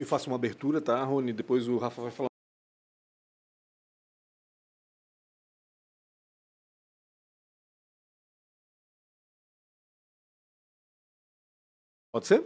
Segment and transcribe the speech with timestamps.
[0.00, 1.32] Eu faço uma abertura, tá, Rony?
[1.32, 2.28] Depois o Rafa vai falar.
[12.12, 12.44] Pode ser?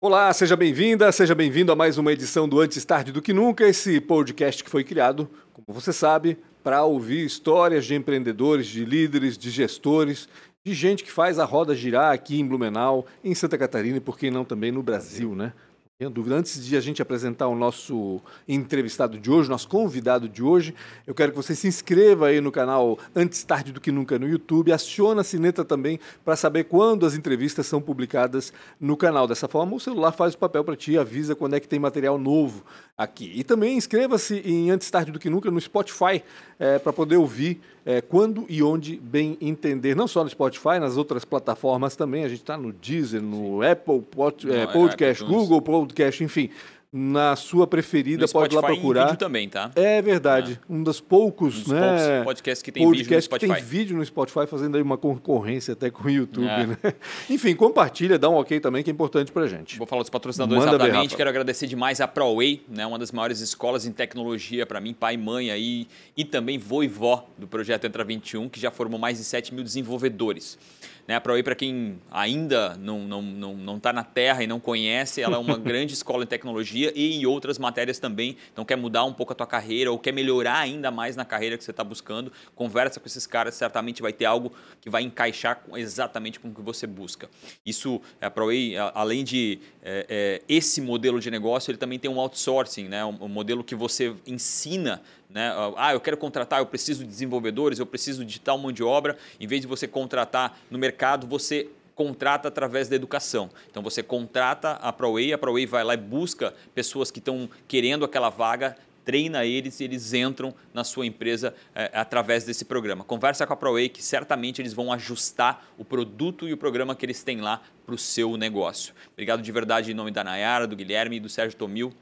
[0.00, 3.66] Olá, seja bem-vinda, seja bem-vindo a mais uma edição do Antes Tarde do Que Nunca,
[3.66, 9.38] esse podcast que foi criado, como você sabe, para ouvir histórias de empreendedores, de líderes,
[9.38, 10.28] de gestores,
[10.66, 14.18] de gente que faz a roda girar aqui em Blumenau, em Santa Catarina e por
[14.18, 15.52] que não também no Brasil, né?
[15.98, 16.36] Tenha dúvida.
[16.36, 20.74] Antes de a gente apresentar o nosso entrevistado de hoje, nosso convidado de hoje,
[21.06, 24.28] eu quero que você se inscreva aí no canal Antes Tarde do Que Nunca no
[24.28, 29.26] YouTube, aciona a sineta também para saber quando as entrevistas são publicadas no canal.
[29.26, 32.18] Dessa forma, o celular faz o papel para ti, avisa quando é que tem material
[32.18, 32.62] novo
[32.94, 33.32] aqui.
[33.34, 36.22] E também inscreva-se em Antes Tarde do Que Nunca no Spotify
[36.58, 40.96] é, para poder ouvir é, quando e onde bem entender, não só no Spotify, nas
[40.96, 42.24] outras plataformas também.
[42.24, 43.62] A gente está no Deezer, no.
[43.62, 45.85] Apple Pod, é, Podcast, Google Podcast,
[46.24, 46.50] enfim
[46.92, 49.00] na sua preferida, no pode Spotify lá procurar.
[49.00, 49.70] Em vídeo também, tá?
[49.74, 50.58] É verdade.
[50.68, 50.72] É.
[50.72, 52.24] Um dos poucos, um dos né?
[52.24, 53.52] Podcasts que tem podcast vídeo no Spotify.
[53.52, 56.66] Que tem vídeo no Spotify, fazendo aí uma concorrência até com o YouTube, é.
[56.66, 56.76] né?
[57.28, 59.76] Enfim, compartilha, dá um ok também, que é importante pra gente.
[59.76, 61.10] Vou falar dos patrocinadores Manda rapidamente.
[61.10, 62.86] Ver, Quero agradecer demais a ProWay, né?
[62.86, 66.82] Uma das maiores escolas em tecnologia para mim, pai e mãe aí, e também vô
[66.82, 70.58] e vó do projeto Entra 21, que já formou mais de 7 mil desenvolvedores.
[71.06, 71.14] Né?
[71.14, 74.58] A ProWay, para quem ainda não está não, não, não tá na Terra e não
[74.58, 78.36] conhece, ela é uma grande escola em tecnologia e em outras matérias também.
[78.52, 81.56] Então, quer mudar um pouco a tua carreira ou quer melhorar ainda mais na carreira
[81.56, 85.62] que você está buscando, conversa com esses caras, certamente vai ter algo que vai encaixar
[85.74, 87.28] exatamente com o que você busca.
[87.64, 92.18] Isso, a ProWay, além de é, é, esse modelo de negócio, ele também tem um
[92.18, 93.04] outsourcing, né?
[93.04, 95.52] um, um modelo que você ensina né?
[95.76, 99.16] Ah, eu quero contratar, eu preciso de desenvolvedores, eu preciso de tal mão de obra.
[99.40, 103.50] Em vez de você contratar no mercado, você contrata através da educação.
[103.70, 108.04] Então você contrata a ProWay, a ProWay vai lá e busca pessoas que estão querendo
[108.04, 113.02] aquela vaga, treina eles e eles entram na sua empresa é, através desse programa.
[113.02, 117.06] Conversa com a ProWay que certamente eles vão ajustar o produto e o programa que
[117.06, 118.92] eles têm lá para o seu negócio.
[119.12, 121.94] Obrigado de verdade em nome da Nayara, do Guilherme e do Sérgio Tomil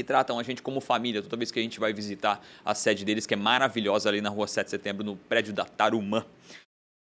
[0.00, 3.04] que tratam a gente como família toda vez que a gente vai visitar a sede
[3.04, 6.24] deles, que é maravilhosa ali na rua 7 de setembro, no prédio da Tarumã.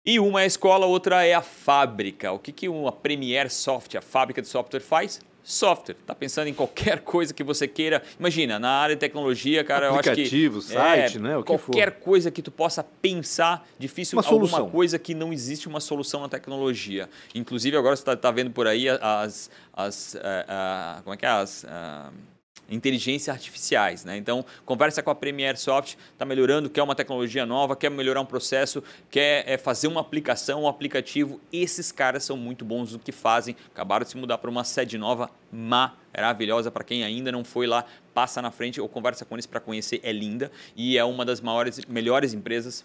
[0.04, 2.32] E uma é a escola, outra é a fábrica.
[2.32, 5.20] O que, que uma Premier Soft, a fábrica de software, faz?
[5.44, 5.94] Software.
[6.04, 8.02] Tá pensando em qualquer coisa que você queira.
[8.18, 10.10] Imagina, na área de tecnologia, cara, eu acho que.
[10.10, 11.36] Aplicativo, site, é, né?
[11.36, 12.00] O que qualquer for.
[12.00, 14.70] coisa que tu possa pensar, difícil uma alguma solução.
[14.70, 17.08] coisa que não existe uma solução na tecnologia.
[17.32, 19.48] Inclusive, agora você está tá vendo por aí as.
[19.72, 21.28] as uh, uh, como é que é?
[21.28, 21.62] As.
[21.62, 22.31] Uh,
[22.74, 24.04] inteligência artificiais.
[24.04, 24.16] Né?
[24.16, 28.26] Então, conversa com a Premier Soft, está melhorando, quer uma tecnologia nova, quer melhorar um
[28.26, 31.40] processo, quer é, fazer uma aplicação, um aplicativo.
[31.52, 33.54] Esses caras são muito bons no que fazem.
[33.72, 36.70] Acabaram de se mudar para uma sede nova maravilhosa.
[36.70, 37.84] Para quem ainda não foi lá,
[38.14, 40.00] passa na frente ou conversa com eles para conhecer.
[40.02, 42.84] É linda e é uma das maiores, melhores empresas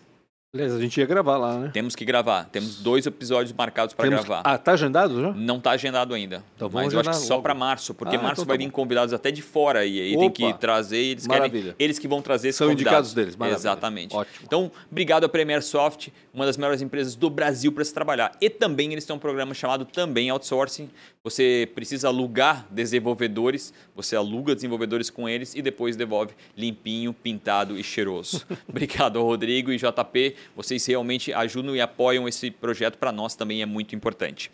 [0.57, 1.69] Aliás, a gente ia gravar lá, né?
[1.71, 2.45] Temos que gravar.
[2.45, 4.41] Temos dois episódios marcados para gravar.
[4.43, 5.31] Ah, tá agendado já?
[5.31, 6.43] Não tá agendado ainda.
[6.55, 8.63] Então vamos Mas eu acho que só para março, porque ah, março então vai tá
[8.63, 11.73] vir convidados até de fora e aí Opa, tem que trazer, eles maravilha.
[11.73, 13.11] querem, eles que vão trazer esses São convidados.
[13.11, 13.59] indicados deles, maravilha.
[13.59, 14.15] Exatamente.
[14.15, 14.39] Ótimo.
[14.43, 18.31] Então, obrigado a Premier Soft, uma das melhores empresas do Brasil para se trabalhar.
[18.41, 20.89] E também eles têm um programa chamado também Outsourcing.
[21.23, 27.83] Você precisa alugar desenvolvedores, você aluga desenvolvedores com eles e depois devolve limpinho, pintado e
[27.83, 28.45] cheiroso.
[28.67, 33.61] obrigado ao Rodrigo e JP, vocês realmente ajudam e apoiam esse projeto, para nós também
[33.61, 34.51] é muito importante.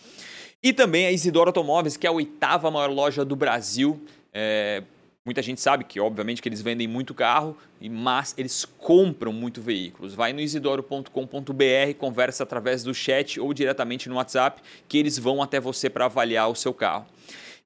[0.62, 4.02] E também a Isidoro Automóveis, que é a oitava maior loja do Brasil.
[4.34, 4.82] É,
[5.26, 10.14] muita gente sabe que, obviamente, que eles vendem muito carro, mas eles compram muito veículos.
[10.14, 15.60] Vai no isidoro.com.br, conversa através do chat ou diretamente no WhatsApp, que eles vão até
[15.60, 17.06] você para avaliar o seu carro.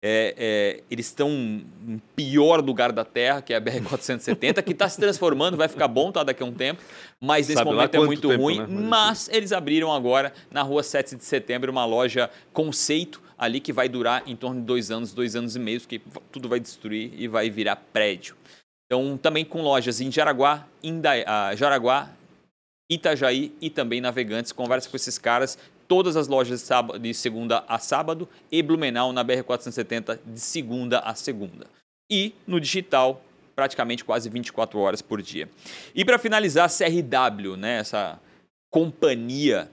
[0.03, 4.87] É, é, eles estão no pior lugar da Terra, que é a BR-470, que está
[4.87, 6.83] se transformando, vai ficar bom tá, daqui a um tempo,
[7.19, 8.59] mas nesse Sabe momento é muito tempo, ruim.
[8.59, 8.67] Né?
[8.67, 13.89] Mas eles abriram agora, na rua 7 de setembro, uma loja conceito ali que vai
[13.89, 15.99] durar em torno de dois anos, dois anos e meio, que
[16.31, 18.35] tudo vai destruir e vai virar prédio.
[18.85, 22.09] Então, também com lojas em Jaraguá, uh, Jaraguá,
[22.89, 24.51] Itajaí e também Navegantes.
[24.51, 29.13] Conversa com esses caras, todas as lojas de, sábado, de segunda a sábado e Blumenau
[29.13, 31.67] na BR-470 de segunda a segunda.
[32.09, 33.21] E no digital,
[33.55, 35.49] praticamente quase 24 horas por dia.
[35.95, 38.19] E para finalizar, a CRW, né, essa
[38.71, 39.69] companhia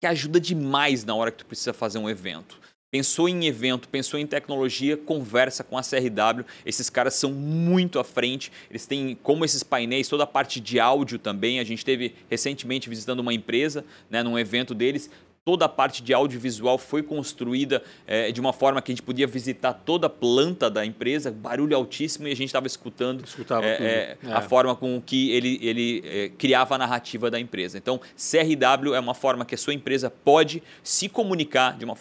[0.00, 2.58] que ajuda demais na hora que tu precisa fazer um evento.
[2.92, 6.44] Pensou em evento, pensou em tecnologia, conversa com a CRW.
[6.66, 8.52] Esses caras são muito à frente.
[8.68, 11.58] Eles têm, como esses painéis, toda a parte de áudio também.
[11.58, 15.08] A gente teve recentemente visitando uma empresa, né, num evento deles.
[15.44, 19.26] Toda a parte de audiovisual foi construída é, de uma forma que a gente podia
[19.26, 23.24] visitar toda a planta da empresa, barulho altíssimo, e a gente estava escutando
[23.62, 27.76] é, é, a forma com que ele, ele criava a narrativa da empresa.
[27.76, 31.96] Então, CRW é uma forma que a sua empresa pode se comunicar de uma,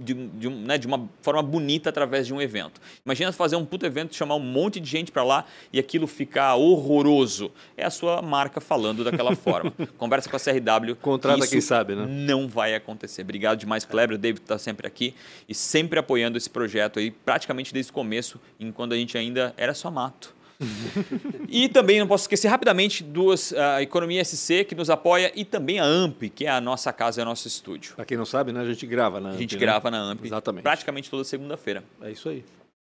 [0.00, 2.78] de, de, né, de uma forma bonita através de um evento.
[3.06, 6.56] Imagina fazer um puto evento, chamar um monte de gente para lá e aquilo ficar
[6.56, 7.50] horroroso.
[7.74, 9.72] É a sua marca falando daquela forma.
[9.96, 10.96] Conversa com a CRW.
[10.96, 12.06] Contrata quem sabe, né?
[12.06, 12.81] Não vai acontecer.
[13.20, 14.16] Obrigado demais, Kleber.
[14.16, 15.14] O David está sempre aqui
[15.48, 19.74] e sempre apoiando esse projeto aí, praticamente desde o começo, enquanto a gente ainda era
[19.74, 20.34] só mato.
[21.48, 25.80] e também não posso esquecer rapidamente duas a Economia SC que nos apoia e também
[25.80, 27.94] a AMP, que é a nossa casa, é o nosso estúdio.
[27.96, 29.36] Para quem não sabe, né, a gente grava na AMP.
[29.36, 29.60] A gente né?
[29.60, 30.24] grava na AMP.
[30.24, 30.62] Exatamente.
[30.62, 31.82] Praticamente toda segunda-feira.
[32.00, 32.44] É isso aí.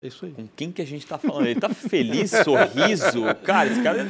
[0.04, 0.32] É isso aí.
[0.34, 1.46] Com quem que a gente está falando?
[1.48, 3.24] Ele está feliz, sorriso.
[3.44, 4.08] Cara, esse cara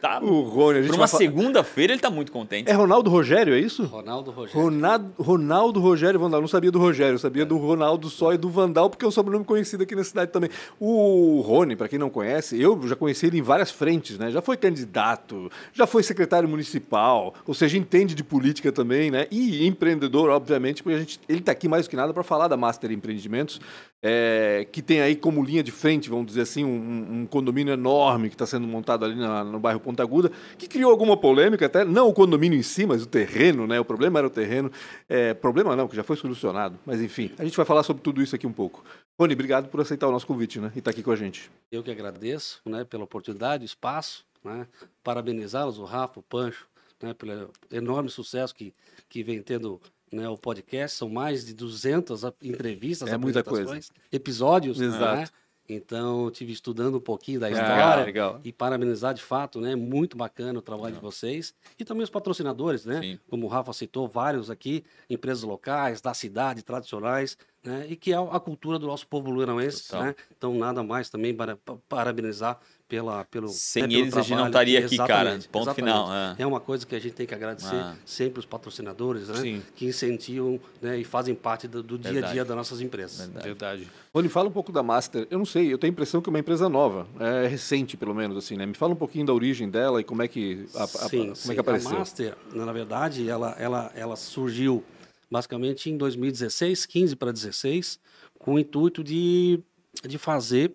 [0.00, 0.20] tá.
[0.22, 2.70] O Rony, a gente Para uma segunda-feira ele tá muito contente.
[2.70, 3.84] É Ronaldo Rogério, é isso?
[3.84, 4.60] Ronaldo Rogério.
[4.60, 6.40] Ronaldo, Ronaldo Rogério Vandal.
[6.40, 7.46] Não sabia do Rogério, eu sabia é.
[7.46, 10.50] do Ronaldo só e do Vandal, porque é um sobrenome conhecido aqui na cidade também.
[10.78, 14.30] O Rony, para quem não conhece, eu já conheci ele em várias frentes, né?
[14.30, 19.26] Já foi candidato, já foi secretário municipal, ou seja, entende de política também, né?
[19.30, 22.48] E empreendedor, obviamente, porque a gente, ele está aqui mais do que nada para falar
[22.48, 23.60] da Master Empreendimentos,
[24.02, 28.28] é, que tem aí como linha de frente, vamos dizer assim, um, um condomínio enorme
[28.28, 31.84] que está sendo montado ali na, no bairro Ponta Aguda, que criou alguma polêmica até,
[31.84, 33.80] não o condomínio em si, mas o terreno, né?
[33.80, 34.70] O problema era o terreno.
[35.08, 36.78] É, problema não, que já foi solucionado.
[36.86, 38.84] Mas enfim, a gente vai falar sobre tudo isso aqui um pouco.
[39.18, 40.70] Rony, obrigado por aceitar o nosso convite, né?
[40.74, 41.50] E estar tá aqui com a gente.
[41.72, 44.66] Eu que agradeço, né, pela oportunidade, espaço, né?
[45.02, 46.68] Parabenizá-los, o Rafa, o Pancho,
[47.02, 48.72] né, pelo enorme sucesso que,
[49.08, 49.80] que vem tendo
[50.12, 53.78] né, o podcast, são mais de 200 entrevistas, é muita coisa.
[54.10, 55.16] episódios, Exato.
[55.22, 55.26] Né?
[55.68, 58.40] Então, tive estudando um pouquinho da história legal.
[58.42, 59.76] e parabenizar de fato, né?
[59.76, 63.02] Muito bacana o trabalho de vocês e também os patrocinadores, né?
[63.02, 63.20] Sim.
[63.28, 67.86] Como o Rafa citou, vários aqui, empresas locais, da cidade, tradicionais, né?
[67.86, 70.14] E que é a cultura do nosso povo luranense, né?
[70.34, 72.58] Então, nada mais também para parabenizar
[72.88, 75.38] pela, pelo Sem né, eles a gente não estaria aqui, cara.
[75.52, 76.08] Ponto final.
[76.12, 76.36] É.
[76.38, 76.46] é.
[76.46, 77.94] uma coisa que a gente tem que agradecer ah.
[78.04, 79.34] sempre os patrocinadores, né?
[79.34, 79.62] Sim.
[79.76, 83.18] Que incentivam né, e fazem parte do, do dia a dia das nossas empresas.
[83.18, 83.46] Verdade.
[83.46, 83.88] Verdade.
[84.14, 85.26] Rony, fala um pouco da Master.
[85.30, 88.14] Eu não sei, eu tenho a impressão que é uma empresa nova, é recente pelo
[88.14, 88.64] menos, assim, né?
[88.64, 91.36] Me fala um pouquinho da origem dela e como é que, a, a, sim, como
[91.36, 91.50] sim.
[91.50, 91.90] É que apareceu.
[91.90, 94.82] A Master, na verdade, ela, ela, ela surgiu
[95.30, 98.00] basicamente em 2016, 15 para 16,
[98.38, 99.60] com o intuito de,
[100.06, 100.74] de fazer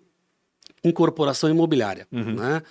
[0.84, 2.06] incorporação imobiliária.
[2.12, 2.34] Uhum.
[2.34, 2.62] Né?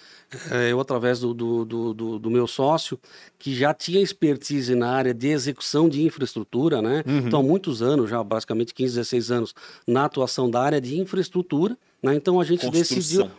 [0.51, 2.99] É, eu, através do, do, do, do, meu sócio,
[3.37, 7.03] que já tinha expertise na área de execução de infraestrutura, né?
[7.05, 7.27] Uhum.
[7.27, 9.55] então há muitos anos, já basicamente 15, 16 anos,
[9.87, 11.77] na atuação da área de infraestrutura.
[12.01, 12.15] Né?
[12.15, 12.97] Então a gente Construção.
[12.97, 13.31] decidiu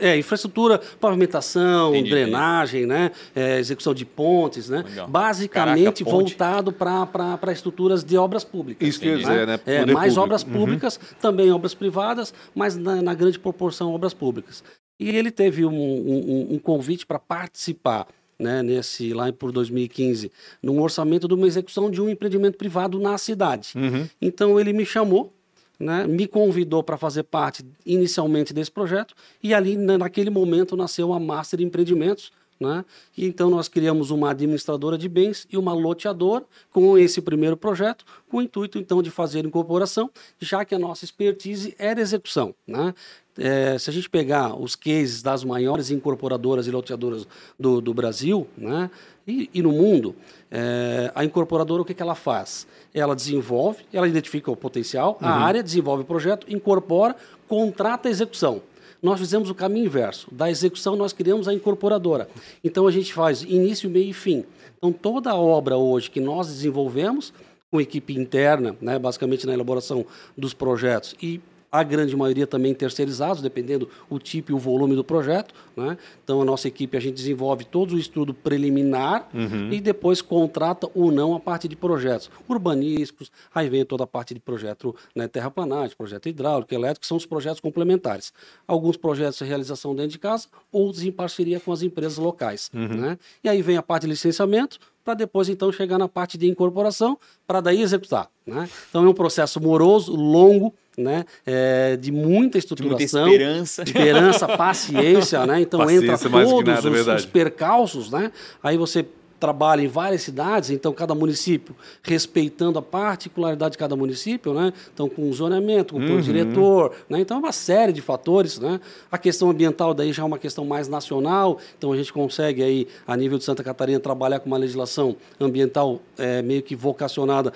[0.00, 2.10] é, infraestrutura, pavimentação, Entendi.
[2.10, 3.10] drenagem, né?
[3.34, 4.84] É, execução de pontes, né?
[4.86, 5.08] Legal.
[5.08, 8.86] Basicamente Caraca, voltado para estruturas de obras públicas.
[8.86, 9.58] Isso quer dizer, né?
[9.66, 10.20] É, mais público.
[10.20, 10.52] obras uhum.
[10.52, 11.16] públicas, uhum.
[11.20, 14.62] também obras privadas, mas na, na, grande proporção obras públicas.
[15.00, 18.06] E ele teve um, um, um convite para participar
[18.38, 20.30] né, nesse lá por 2015,
[20.62, 23.72] num orçamento de uma execução de um empreendimento privado na cidade.
[23.76, 24.06] Uhum.
[24.20, 25.32] Então ele me chamou
[25.78, 31.20] né, me convidou para fazer parte inicialmente desse projeto e ali naquele momento nasceu a
[31.20, 32.84] Master Empreendimentos, né?
[33.16, 38.04] E então nós criamos uma administradora de bens e uma loteadora com esse primeiro projeto,
[38.28, 42.54] com o intuito então de fazer incorporação, já que a nossa expertise era execução.
[42.66, 42.94] Né?
[43.36, 47.26] É, se a gente pegar os cases das maiores incorporadoras e loteadoras
[47.58, 48.88] do, do Brasil né,
[49.26, 50.14] e, e no mundo,
[50.50, 52.66] é, a incorporadora o que, que ela faz?
[52.94, 55.26] Ela desenvolve, ela identifica o potencial, uhum.
[55.26, 57.16] a área desenvolve o projeto, incorpora,
[57.48, 58.62] contrata a execução.
[59.04, 60.26] Nós fizemos o caminho inverso.
[60.32, 62.26] Da execução, nós criamos a incorporadora.
[62.64, 64.46] Então, a gente faz início, meio e fim.
[64.78, 67.30] Então, toda a obra hoje que nós desenvolvemos,
[67.70, 70.06] com equipe interna, né, basicamente na elaboração
[70.38, 71.38] dos projetos, e
[71.74, 75.52] a grande maioria também terceirizados, dependendo o tipo e o volume do projeto.
[75.76, 75.98] Né?
[76.22, 79.72] Então, a nossa equipe, a gente desenvolve todo o estudo preliminar uhum.
[79.72, 84.34] e depois contrata ou não a parte de projetos urbanísticos, aí vem toda a parte
[84.34, 88.32] de projeto né, terraplanagem, projeto hidráulico, elétrico, são os projetos complementares.
[88.68, 92.70] Alguns projetos de realização dentro de casa, outros em parceria com as empresas locais.
[92.72, 92.86] Uhum.
[92.86, 93.18] Né?
[93.42, 97.18] E aí vem a parte de licenciamento, para depois então chegar na parte de incorporação,
[97.46, 98.28] para daí executar.
[98.46, 98.68] Né?
[98.88, 101.24] Então é um processo moroso, longo, né?
[101.44, 105.60] É, de muita estruturação, de muita esperança, esperança, paciência, né?
[105.60, 108.30] Então paciência entra todos nada, os, os, percalços, né?
[108.62, 109.04] Aí você
[109.40, 114.72] trabalha em várias cidades, então cada município respeitando a particularidade de cada município, né?
[114.92, 117.20] Então com zoneamento, com o plano diretor, né?
[117.20, 118.80] Então é uma série de fatores, né?
[119.10, 122.86] A questão ambiental daí já é uma questão mais nacional, então a gente consegue aí
[123.06, 127.52] a nível de Santa Catarina trabalhar com uma legislação ambiental é, meio que vocacionada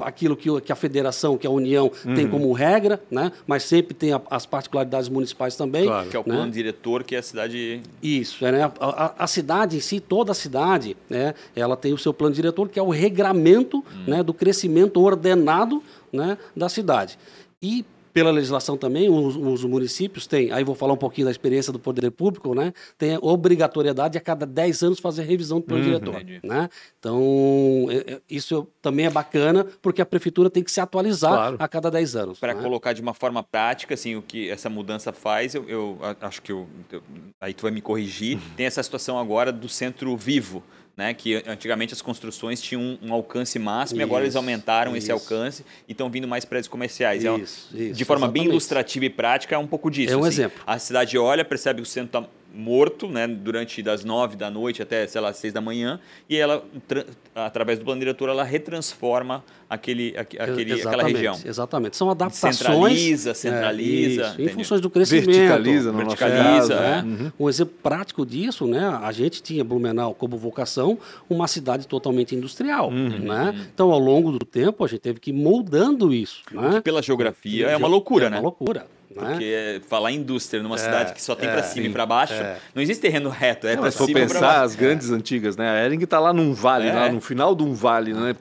[0.00, 3.32] aquilo que, que a federação, que a União tem como regra, né?
[3.46, 5.86] Mas sempre tem a, as particularidades municipais também.
[5.86, 6.08] Claro.
[6.08, 6.34] Que é o né?
[6.36, 7.80] plano diretor, que é a cidade.
[8.02, 8.62] Isso, é, né?
[8.62, 11.21] a, a- a cidade em si, toda a cidade, né?
[11.54, 14.22] Ela tem o seu plano diretor, que é o regramento né?
[14.22, 16.36] do crescimento ordenado né?
[16.56, 17.18] da cidade.
[17.62, 21.72] E pela legislação também, os, os municípios têm, aí vou falar um pouquinho da experiência
[21.72, 22.74] do poder público, né?
[22.98, 26.16] tem a obrigatoriedade de a cada 10 anos fazer revisão do plano diretor.
[26.16, 26.40] Entendi.
[26.44, 26.68] Né?
[26.98, 31.56] Então, é- é- isso também é bacana, porque a prefeitura tem que se atualizar Claro.
[31.58, 32.38] a cada 10 anos.
[32.38, 32.62] Para né?
[32.62, 36.52] colocar de uma forma prática, assim, o que essa mudança faz, eu, eu acho que
[36.52, 37.02] eu, eu-
[37.40, 38.38] aí tu vai me corrigir.
[38.58, 40.62] Tem essa situação agora do centro vivo,
[40.96, 41.14] né?
[41.14, 45.12] Que antigamente as construções tinham um, alcance máximo e agora eles Isso, aumentaram esse isso.
[45.12, 47.24] alcance e estão vindo mais prédios comerciais.
[47.24, 48.50] É Isso, isso, de forma bem exatamente.
[48.50, 50.12] ilustrativa e prática, é um pouco disso.
[50.12, 50.28] É um assim.
[50.28, 50.62] exemplo.
[50.66, 54.82] A cidade olha, percebe que o centro está morto, né, durante das nove da noite
[54.82, 57.04] até, sei lá, seis da manhã, e ela, tra-
[57.34, 61.38] através do plano diretor, ela retransforma aquele, aque- aquele, aquela Exatamente, região.
[61.44, 61.96] Exatamente.
[61.96, 62.56] São adaptações.
[62.58, 65.26] Centraliza, centraliza, É, isso, em funções do crescimento.
[65.26, 67.02] Verticaliza, no nosso Verticaliza, caso, é.
[67.02, 67.32] né?
[67.38, 68.86] Um exemplo prático disso, né?
[69.02, 70.98] A gente tinha Blumenau como vocação
[71.30, 73.54] uma cidade totalmente industrial, né?
[73.72, 76.80] Então, ao longo do tempo, a gente teve que ir moldando isso, né?
[76.82, 78.36] Pela geografia é uma loucura, é né?
[78.38, 78.42] uma
[79.20, 79.30] né?
[79.30, 82.34] Porque falar indústria numa cidade que só tem pra cima sim, e pra baixo,
[82.74, 85.56] não existe terreno reto, é Não, pra se for cima pra pensar, as grandes antigas,
[85.56, 85.68] né?
[85.68, 86.92] A Ering está lá num vale, É.
[86.92, 88.34] lá no final de um vale, né?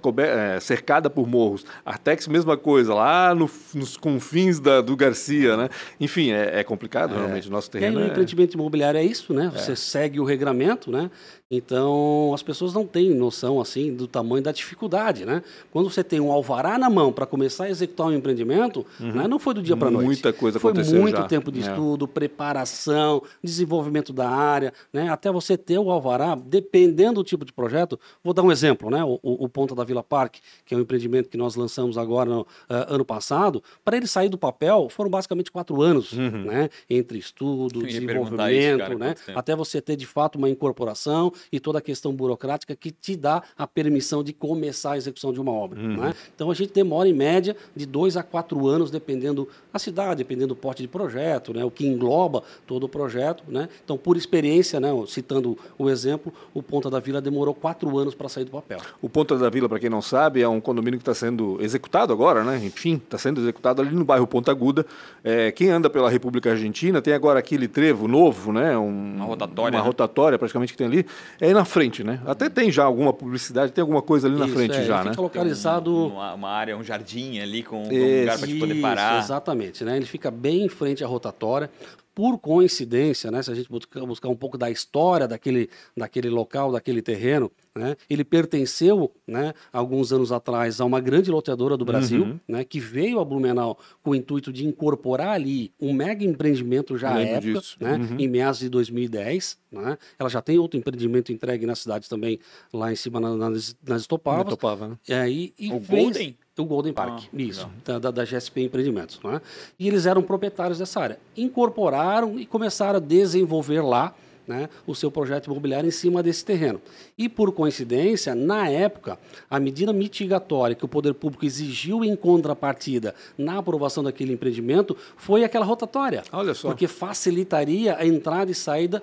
[0.56, 1.66] é, cercada por morros.
[1.86, 5.70] Artex, mesma coisa, lá no- nos confins da- do Garcia, né?
[6.00, 8.08] Enfim, é, é complicado, realmente, o nosso E aí, terreno o é...
[8.08, 9.52] empreendimento imobiliário é isso, né?
[9.56, 11.10] Você segue o regramento, né?
[11.54, 15.44] Então, as pessoas não têm noção, assim, do tamanho da dificuldade, né?
[15.70, 19.28] Quando você tem um alvará na mão para começar a executar um empreendimento, né?
[19.28, 20.06] não foi do dia para a noite.
[20.06, 21.24] Muita coisa Foi aconteceu muito já.
[21.28, 21.64] tempo de É.
[21.64, 25.10] estudo, preparação, desenvolvimento da área, né?
[25.10, 28.00] Até você ter o alvará, dependendo do tipo de projeto.
[28.24, 29.04] Vou dar um exemplo, né?
[29.04, 32.30] O, o, o Ponta da Vila Parque, que é um empreendimento que nós lançamos agora
[32.30, 36.46] no ah, ano passado, para ele sair do papel, foram basicamente quatro anos, Uhum.
[36.46, 36.70] né?
[36.90, 39.16] Entre estudo, perguntar isso, desenvolvimento, cara, né?
[39.36, 43.42] Até você ter de fato uma incorporação e toda a questão burocrática que te dá
[43.58, 45.80] a permissão de começar a execução de uma obra.
[45.80, 45.98] Uhum.
[45.98, 46.14] né?
[46.36, 50.50] Então a gente demora em média de dois a quatro anos, dependendo a cidade, dependendo
[50.50, 51.64] do porte de projeto, né?
[51.64, 53.44] o que engloba todo o projeto.
[53.48, 53.70] Né?
[53.84, 54.90] Então, por experiência, né?
[55.08, 58.80] citando o exemplo, o Ponta da Vila demorou quatro anos para sair do papel.
[59.02, 62.12] O Ponta da Vila, para quem não sabe, é um condomínio que está sendo executado
[62.12, 62.58] agora, né?
[62.64, 64.86] Enfim, está sendo executado ali no bairro Ponta Aguda.
[65.24, 68.78] É, quem anda pela República Argentina tem agora aquele trevo novo, né?
[68.78, 69.88] Um- Uma rotatória, Uma né?
[69.88, 71.06] rotatória praticamente que tem ali.
[71.40, 72.20] É aí na frente, né?
[72.26, 75.06] Até tem já alguma publicidade, tem alguma coisa ali na Isso, frente é, já, ele
[75.06, 75.10] né?
[75.12, 76.08] Fica localizado.
[76.08, 79.20] Uma, uma área, um jardim ali com um lugar para te poder Isso, parar.
[79.20, 79.98] Exatamente, né?
[79.98, 81.70] Ele fica bem em frente à rotatória.
[82.14, 83.42] Por coincidência, né?
[83.42, 87.96] Se a gente buscar, buscar um pouco da história daquele, daquele local, daquele terreno, né?
[88.10, 89.54] Ele pertenceu, né?
[89.72, 92.40] Alguns anos atrás a uma grande loteadora do Brasil, Uhum.
[92.48, 92.64] né?
[92.66, 97.22] Que veio a Blumenau com o intuito de incorporar ali um mega empreendimento já à
[97.22, 97.78] época, disso.
[97.80, 97.96] né?
[97.96, 98.18] Uhum.
[98.20, 99.98] Em meados de 2010, né?
[100.20, 102.40] Ela já tem outro empreendimento entregue na cidade também,
[102.74, 104.50] lá em cima na- nas, nas Estopavas.
[104.50, 104.98] Topava, né?
[105.08, 106.38] É, e, e O fez- Golden?
[106.58, 108.00] O Golden Park, Ah, isso, legal.
[108.00, 109.20] da, da, GSP Empreendimentos.
[109.24, 109.42] Né?
[109.80, 111.20] E eles eram proprietários dessa área.
[111.36, 114.14] Incorporaram e começaram a desenvolver lá
[114.46, 116.82] né, o seu projeto imobiliário em cima desse terreno.
[117.18, 119.18] E, por coincidência, na época,
[119.50, 125.46] a medida mitigatória que o poder público exigiu em contrapartida na aprovação daquele empreendimento foi
[125.46, 126.24] aquela rotatória.
[126.34, 126.68] Olha só.
[126.68, 129.02] Porque facilitaria a entrada e saída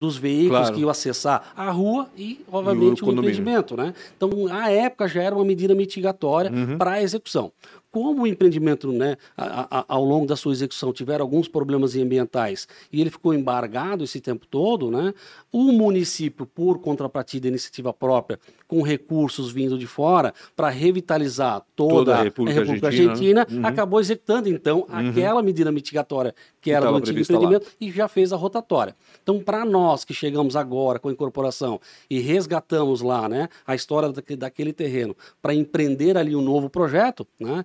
[0.00, 0.74] dos veículos Claro.
[0.74, 3.30] que iam acessar a rua e, obviamente, o, condomínio.
[3.30, 3.76] empreendimento.
[3.76, 3.94] Né?
[4.16, 6.76] Então, à época, já era uma medida mitigatória Uhum.
[6.76, 7.52] para a execução.
[7.94, 12.66] Como o empreendimento, né, a- a- ao longo da sua execução, tiver alguns problemas ambientais
[12.92, 15.14] e ele ficou embargado esse tempo todo, né,
[15.52, 22.16] o município, por contrapartida iniciativa própria, com recursos vindo de fora, para revitalizar toda, Toda
[22.16, 23.58] a a República República, Argentina, Argentina, né?
[23.60, 23.66] Uhum.
[23.66, 27.38] acabou executando, então, aquela medida mitigatória que era do antigo prevista lá.
[27.44, 28.96] empreendimento e já fez a rotatória.
[29.22, 34.08] Então, para nós que chegamos agora com a incorporação e resgatamos lá né, a história
[34.10, 37.64] daque- daquele terreno para empreender ali um novo projeto, né,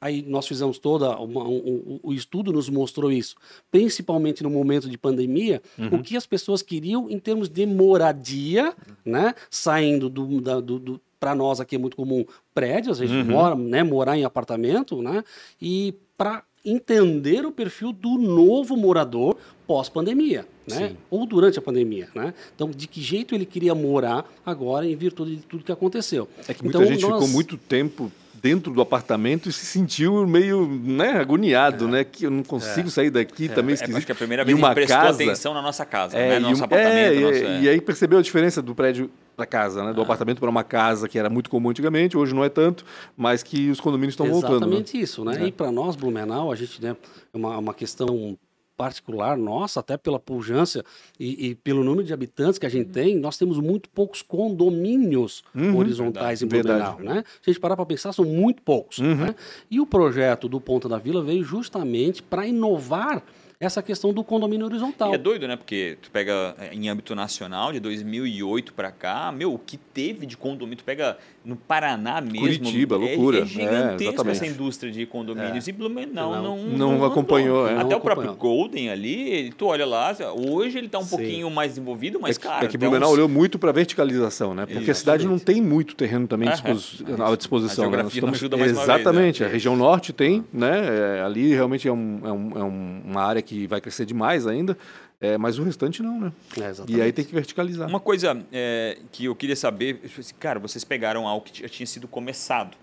[0.00, 3.34] aí nós fizemos toda uma- um- um- o estudo nos mostrou isso,
[3.70, 5.96] principalmente no momento de pandemia, Uhum.
[5.96, 8.74] o que as pessoas queriam em termos de moradia,
[9.04, 12.24] né, saindo do, da- do- do- para nós aqui é muito comum
[12.54, 15.24] prédios, a gente mora, né, morar em apartamento, né?
[15.60, 19.36] E para entender o perfil do novo morador
[19.66, 20.88] pós-pandemia, né?
[20.90, 20.96] Sim.
[21.10, 22.34] Ou durante a pandemia, né?
[22.54, 26.28] Então, de que jeito ele queria morar agora em virtude de tudo que aconteceu.
[26.46, 30.26] É que muita então, gente nós- ficou muito tempo dentro do apartamento e se sentiu
[30.26, 32.04] meio né, agoniado, né?
[32.04, 33.96] Que eu não consigo sair daqui, também É, esquisito.
[33.96, 36.36] acho que a primeira vez uma ele prestou casa, atenção na nossa casa, É, né?
[36.36, 36.96] e, No nosso um- apartamento.
[37.16, 37.60] é, nosso- e- é.
[37.62, 39.92] e aí percebeu a diferença do prédio para casa, né?
[39.92, 42.84] Do apartamento para uma casa que era muito comum antigamente, hoje não é tanto,
[43.16, 44.52] mas que os condomínios estão voltando.
[44.52, 44.66] né?
[44.66, 45.46] Exatamente isso, né?
[45.46, 46.96] E para nós, Blumenau, a gente, né,
[47.32, 48.36] é uma, uma questão
[48.78, 50.84] particular nossa, até pela pujança
[51.18, 52.72] e, e pelo número de habitantes que a Uhum.
[52.72, 55.42] gente tem, nós temos muito poucos condomínios
[55.76, 56.92] horizontais em verdade.
[56.96, 57.24] Blumenau, né?
[57.42, 59.16] Se a gente parar para pensar, são muito poucos, Uhum.
[59.16, 59.34] né?
[59.70, 63.22] E o projeto do Ponta da Vila veio justamente para inovar
[63.60, 65.10] essa questão do condomínio horizontal.
[65.10, 65.56] E é doido, né?
[65.56, 70.26] Porque tu pega é, em âmbito nacional, de 2008 pra cá, meu, o que teve
[70.26, 72.38] de condomínio, tu pega no Paraná mesmo.
[72.40, 73.38] Curitiba, é, loucura.
[73.40, 74.36] É gigantesco É, exatamente.
[74.36, 75.66] essa indústria de condomínios.
[75.66, 76.42] E Blumenau Não.
[76.42, 77.06] não, Não andou.
[77.06, 77.72] acompanhou, é.
[77.74, 78.32] Até Não o próprio.
[78.36, 81.08] Golden ali, tu olha lá, hoje ele tá um Sim.
[81.16, 82.64] pouquinho mais desenvolvido, mas, é que, cara.
[82.64, 84.66] é que Blumenau uns- olhou muito para verticalização, né?
[84.66, 85.60] Porque a Isso, cidade não exatamente.
[85.60, 87.22] tem muito terreno também É, dispos- é.
[87.32, 87.86] à disposição.
[87.86, 87.92] A né?
[87.96, 89.40] geografia não ajuda mais uma vez, Exatamente.
[89.42, 89.48] né?
[89.48, 91.16] A região norte tem, né?
[91.18, 94.46] É, ali realmente é, um- é um- é um- uma área que vai crescer demais
[94.46, 94.76] ainda,
[95.18, 96.32] é, mas o restante não, né?
[96.60, 97.88] É, E aí tem que verticalizar.
[97.88, 101.86] Uma coisa é, que eu queria saber, assim, cara, vocês pegaram algo que já tinha
[101.86, 102.76] sido começado.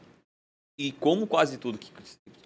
[0.75, 1.91] E como quase tudo, que,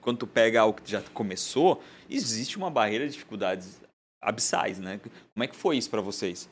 [0.01, 3.79] quando tu pega algo que já começou, existe uma barreira de dificuldades
[4.21, 4.99] abissais, né?
[5.33, 6.49] Como é que foi isso para vocês?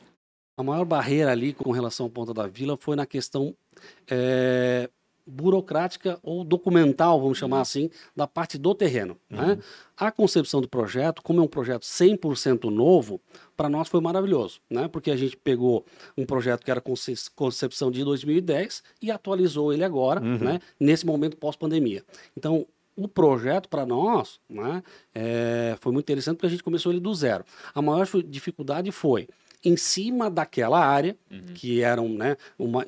[0.56, 3.54] A maior barreira ali com relação ao Ponta da Vila foi na questão
[4.10, 4.88] eh,
[5.28, 9.16] burocrática ou documental, vamos chamar assim, da parte do terreno.
[9.28, 9.58] né?
[9.96, 13.20] A concepção do projeto, como é um projeto 100% novo,
[13.56, 14.88] para nós foi maravilhoso, né?
[14.88, 15.84] porque a gente pegou
[16.16, 20.60] um projeto que era conce- concepção de 2010 e atualizou ele agora, né?
[20.78, 22.02] nesse momento pós-pandemia.
[22.36, 22.66] Então,
[22.96, 24.82] o projeto para nós né,
[25.14, 27.44] eh, foi muito interessante porque a gente começou ele do zero.
[27.72, 29.28] A maior dificuldade foi
[29.64, 31.16] em cima daquela área,
[31.54, 32.84] que era um, né, uma.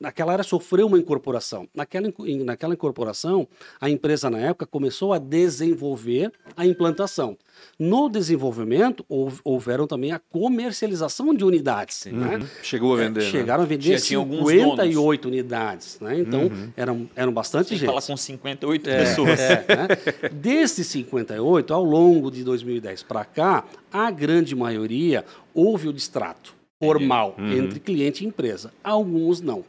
[0.00, 1.68] Naquela área sofreu uma incorporação.
[1.74, 2.06] Naquela,
[2.44, 3.48] naquela incorporação,
[3.80, 7.36] a empresa, na época, começou a desenvolver a implantação.
[7.76, 12.04] No desenvolvimento, houve- houveram também a comercialização de unidades.
[12.06, 12.36] Né?
[12.36, 12.46] Uhum.
[12.62, 13.24] Chegou a vender.
[13.24, 13.30] né?
[13.30, 15.98] Chegaram a vender Já tinha alguns 58 unidades.
[16.00, 16.20] Né?
[16.20, 16.70] Então, Uhum.
[16.76, 17.86] eram, eram bastante que gente.
[17.86, 19.40] falar com 58 É, pessoas.
[19.40, 20.28] é, né?
[20.32, 27.34] Desses 58, ao longo de 2010 para cá, a grande maioria houve o distrato formal
[27.38, 28.72] entre cliente e empresa.
[28.84, 29.64] Alguns não.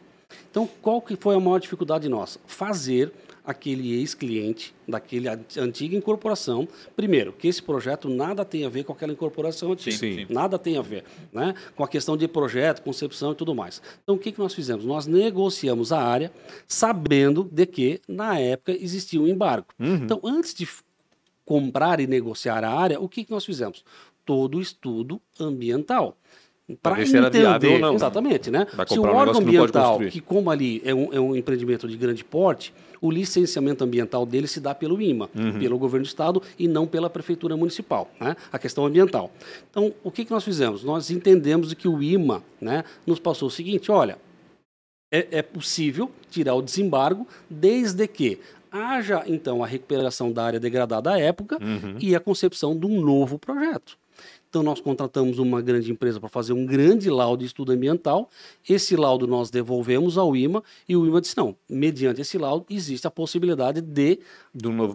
[0.51, 2.39] Então, qual que foi a maior dificuldade nossa?
[2.45, 3.11] Fazer
[3.45, 8.93] aquele ex-cliente daquele an- antiga incorporação, primeiro, que esse projeto nada tem a ver com
[8.93, 9.95] aquela incorporação antiga.
[9.97, 10.33] Sim, sim.
[10.33, 11.55] Nada tem a ver, né?
[11.75, 13.81] Com a questão de projeto, concepção e tudo mais.
[14.03, 14.85] Então, o que, que nós fizemos?
[14.85, 16.31] Nós negociamos a área,
[16.67, 19.67] sabendo de que, na época, existia um embargo.
[19.79, 20.67] Então, antes de
[21.43, 23.83] comprar e negociar a área, o que, que nós fizemos?
[24.23, 26.15] Todo o estudo ambiental.
[26.84, 27.95] Era viável ou não.
[27.95, 28.67] Exatamente, né?
[28.73, 30.12] Vai Se o um órgão que ambiental, construir.
[30.12, 34.45] que como ali é um, é um empreendimento de grande porte, o licenciamento ambiental dele
[34.47, 35.58] se dá pelo IMA, Uhum.
[35.60, 38.36] pelo governo do estado e não pela prefeitura municipal, né?
[38.51, 39.32] a questão ambiental.
[39.71, 40.84] Então, o que, que nós fizemos?
[40.84, 44.17] Nós entendemos que o IMA né, nos passou o seguinte, olha,
[45.12, 48.38] é, é possível tirar o desembargo desde que
[48.71, 51.95] haja, então, a recuperação da área degradada à época Uhum.
[51.99, 53.97] e a concepção de um novo projeto.
[54.49, 58.29] Então, nós contratamos uma grande empresa para fazer um grande laudo de estudo ambiental.
[58.67, 63.05] Esse laudo nós devolvemos ao IMA e o IMA disse: não, mediante esse laudo, existe
[63.05, 64.19] a possibilidade de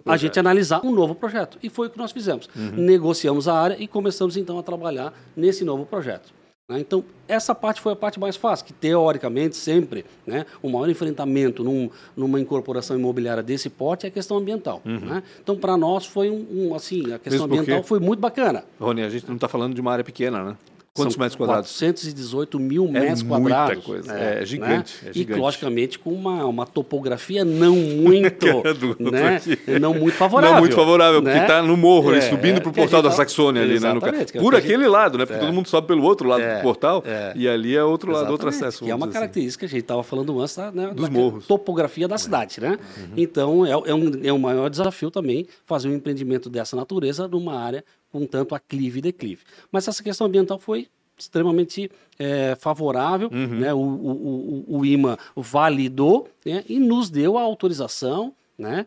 [0.05, 1.57] a gente analisar um novo projeto.
[1.63, 2.49] E foi o que nós fizemos.
[2.73, 6.33] Negociamos a área e começamos então a trabalhar nesse novo projeto.
[6.67, 6.79] Né?
[6.79, 11.63] Então, essa parte foi a parte mais fácil, que teoricamente sempre né, o maior enfrentamento
[11.63, 14.81] num- numa incorporação imobiliária desse porte é a questão ambiental.
[14.85, 15.21] né?
[15.41, 18.63] Então, para nós foi um, um, assim, a questão Mesmo porque- ambiental foi muito bacana.
[18.79, 20.57] Rony, a gente não está falando de uma área pequena, né?
[20.95, 21.71] Quantos metros quadrados?
[21.77, 23.83] 418 mil É metros muita quadrados.
[23.83, 24.13] coisa.
[24.13, 24.41] né?
[24.41, 29.41] É gigante, é E, logicamente, com uma, uma topografia não muito, outro né?
[29.81, 30.53] não muito favorável.
[30.53, 31.41] Não muito favorável, porque né?
[31.43, 33.91] está no morro, ali, É, subindo para o portal da tá- Saxônia ali, né?
[33.91, 35.25] No é Por que a gente- aquele lado, né?
[35.25, 37.33] Porque todo mundo sobe pelo outro lado É, do portal é.
[37.35, 38.85] e ali é outro lado, outro acesso.
[38.85, 39.13] Que é uma assim.
[39.13, 41.45] característica que a gente estava falando antes da, né, Dos da morros.
[41.45, 42.79] topografia da cidade, né?
[43.17, 47.59] Então, é, é, um, é um maior desafio também fazer um empreendimento dessa natureza numa
[47.59, 47.83] área
[48.15, 49.43] com tanto aclive e declive.
[49.69, 53.73] Mas essa questão ambiental foi extremamente é, favorável, né?
[53.73, 56.63] O, o, o, o IMA validou né?
[56.69, 58.85] e nos deu a autorização né,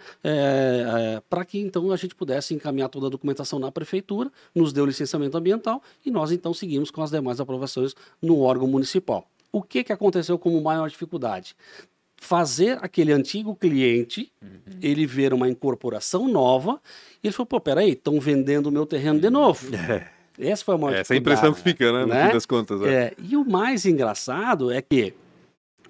[1.29, 5.37] para que então a gente pudesse encaminhar toda a documentação na prefeitura, nos deu licenciamento
[5.37, 9.29] ambiental e nós então seguimos com as demais aprovações no órgão municipal.
[9.53, 11.55] O que, que aconteceu como maior dificuldade?
[12.21, 14.31] Fazer aquele antigo cliente
[14.83, 16.81] ele ver uma incorporação nova
[17.23, 19.75] e ele falou, pô, peraí, estão vendendo o meu terreno de novo.
[19.75, 20.19] É.
[20.39, 22.01] Essa foi a maior Essa é a impressão que fica, né?
[22.03, 22.27] No né?
[22.29, 22.81] fim das contas.
[22.83, 22.93] é.
[22.93, 25.13] É, e o mais engraçado é que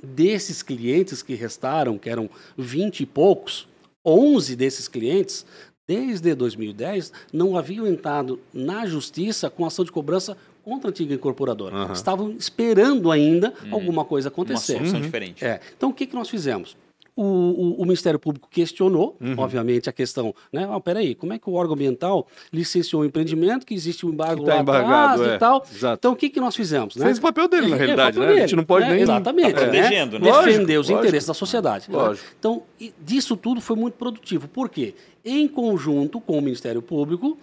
[0.02, 3.68] desses clientes que restaram, que eram 20 e poucos,
[4.04, 5.44] 11 desses clientes,
[5.86, 10.36] desde 2010, não haviam entrado na justiça com ação de cobrança
[10.68, 11.74] contra a antiga incorporadora.
[11.76, 11.92] Aham.
[11.92, 14.76] Estavam esperando ainda alguma coisa Uma acontecer.
[14.76, 15.44] solução diferente.
[15.44, 15.60] É.
[15.76, 16.76] Então, o que, que nós fizemos?
[17.16, 19.34] O, o- o Ministério Público questionou, Uhum.
[19.38, 20.68] obviamente, a questão, né?
[20.70, 24.44] Ah, peraí, como é que o órgão ambiental licenciou um empreendimento que existe um embargo
[24.44, 25.34] tá lá embargado, atrás é.
[25.34, 25.58] e tal?
[25.58, 25.66] Né?
[25.74, 25.98] Exato.
[25.98, 26.94] Então, o que, que nós fizemos?
[26.94, 27.06] Né?
[27.06, 28.26] Fez o papel dele, na É, realidade, é o né?
[28.28, 29.52] papel A gente não pode dele, nem- Exatamente.
[29.52, 29.66] Tá né?
[29.66, 30.24] protegendo, né?
[30.30, 30.98] Defender Lógico, os lógico.
[31.00, 31.90] interesses da sociedade.
[31.90, 32.26] Lógico.
[32.38, 34.46] Então, e disso tudo foi muito produtivo.
[34.46, 34.94] Por quê?
[35.24, 37.36] Em conjunto com o Ministério Público,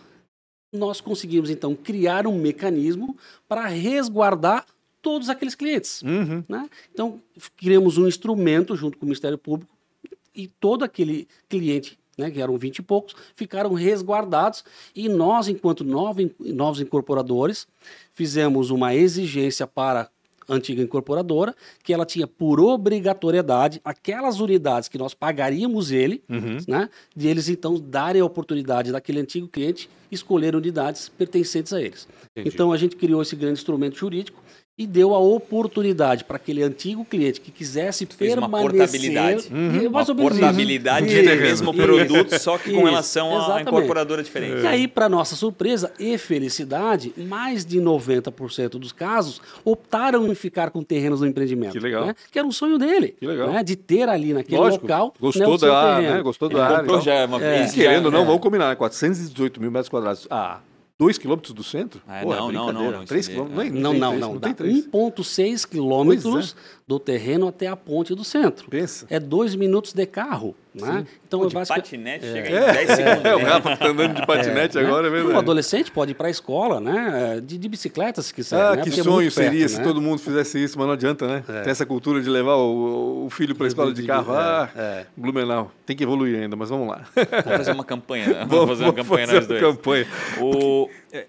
[0.75, 4.65] nós conseguimos, então, criar um mecanismo para resguardar
[5.01, 6.01] todos aqueles clientes.
[6.01, 6.43] Uhum.
[6.49, 6.69] né?
[6.91, 7.21] Então,
[7.55, 9.71] criamos um instrumento junto com o Ministério Público
[10.33, 14.63] e todo aquele cliente, né, que eram 20 e poucos, ficaram resguardados
[14.95, 17.67] e nós, enquanto novos incorporadores,
[18.13, 20.09] fizemos uma exigência para
[20.47, 26.57] antiga incorporadora, que ela tinha por obrigatoriedade aquelas unidades que nós pagaríamos ele, Uhum.
[26.67, 32.07] né, de eles então darem a oportunidade daquele antigo cliente escolher unidades pertencentes a eles.
[32.31, 32.53] Entendi.
[32.53, 34.41] Então a gente criou esse grande instrumento jurídico
[34.77, 39.47] e deu a oportunidade para aquele antigo cliente que quisesse Fez uma permanecer portabilidade.
[39.49, 40.39] E Uma mais ou menos isso.
[40.41, 43.67] portabilidade Isso, do mesmo isso, produto, só que com isso, relação à exatamente.
[43.69, 44.63] incorporadora diferente.
[44.63, 50.69] E aí, para nossa surpresa e felicidade, mais de 90% dos casos optaram em ficar
[50.71, 51.71] com terrenos no empreendimento.
[51.71, 52.05] Que legal.
[52.07, 52.15] né?
[52.29, 53.15] Que era um sonho dele.
[53.17, 53.49] Que legal.
[53.51, 53.63] né?
[53.63, 55.13] De ter ali naquele Lógico, local.
[55.19, 56.15] gostou né, da- terreno.
[56.15, 56.79] né, gostou da área.
[56.79, 57.65] comprou já uma É.
[57.69, 58.25] Querendo ou não, é.
[58.25, 58.75] vamos combinar, né?
[58.75, 60.27] 418 mil metros quadrados.
[60.29, 60.59] Ah,
[60.97, 62.01] 2 quilômetros do centro?
[62.07, 63.63] Ah, Pô, é não, não, não, não, 3 isso quilômetros?
[63.71, 64.33] Nem- Não, não, não.
[64.35, 64.87] Não tem 3.
[64.87, 66.55] 1,6 quilômetros
[66.87, 68.69] do terreno até a ponte do centro.
[68.69, 69.07] Pensa.
[69.09, 70.55] É dois minutos de carro.
[70.71, 71.07] Né?
[71.25, 73.25] Então, Pô, é de basic- patinete chega em 10 segundos.
[73.25, 73.39] É, o?
[73.43, 74.83] Rafa que tá andando de patinete né?
[74.85, 75.37] agora, é Um verdade.
[75.37, 77.41] adolescente pode ir para a escola, né?
[77.43, 78.61] De, de bicicleta, se quiser.
[78.61, 78.83] Ah, né?
[78.83, 79.83] que Porque é sonho muito perto, seria se né?
[79.83, 81.43] todo mundo fizesse isso, mas não adianta, né?
[81.63, 84.33] Tem essa cultura de levar o, o filho para a escola de carro.
[84.35, 85.05] é, Ah, é.
[85.17, 85.71] Blumenau.
[85.87, 87.07] Tem que evoluir ainda, mas vamos lá.
[87.15, 88.27] Vamos fazer uma campanha.
[88.27, 88.45] né?
[88.47, 89.61] Vamos fazer uma campanha fazer nós uma dois.
[89.75, 90.07] campanha.
[90.41, 91.25] O, é,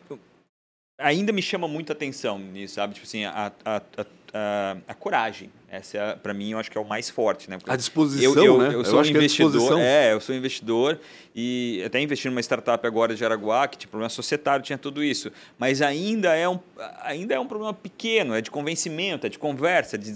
[0.98, 2.94] ainda me chama muita atenção nisso, sabe?
[2.94, 5.50] Tipo assim, a, a, a, a, a coragem.
[5.68, 7.58] Essa, é, para mim, eu acho que é o mais forte, né?
[7.58, 8.68] Porque A disposição, eu, eu, né?
[8.68, 9.50] Eu Eu sou um acho que é investidor.
[9.50, 9.78] disposição.
[9.80, 11.00] É, eu sou um investidor
[11.34, 15.30] e até investi numa startup agora de Araguá, que tinha problema societário, tinha tudo isso.
[15.58, 16.58] Mas ainda é um,
[17.02, 20.14] ainda é um problema pequeno, é de convencimento, é de conversa, de,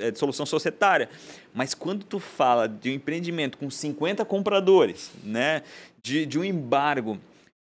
[0.00, 1.08] é de solução societária.
[1.54, 5.62] Mas quando tu fala de um empreendimento com 50 compradores, né?
[6.02, 7.18] De, de um embargo.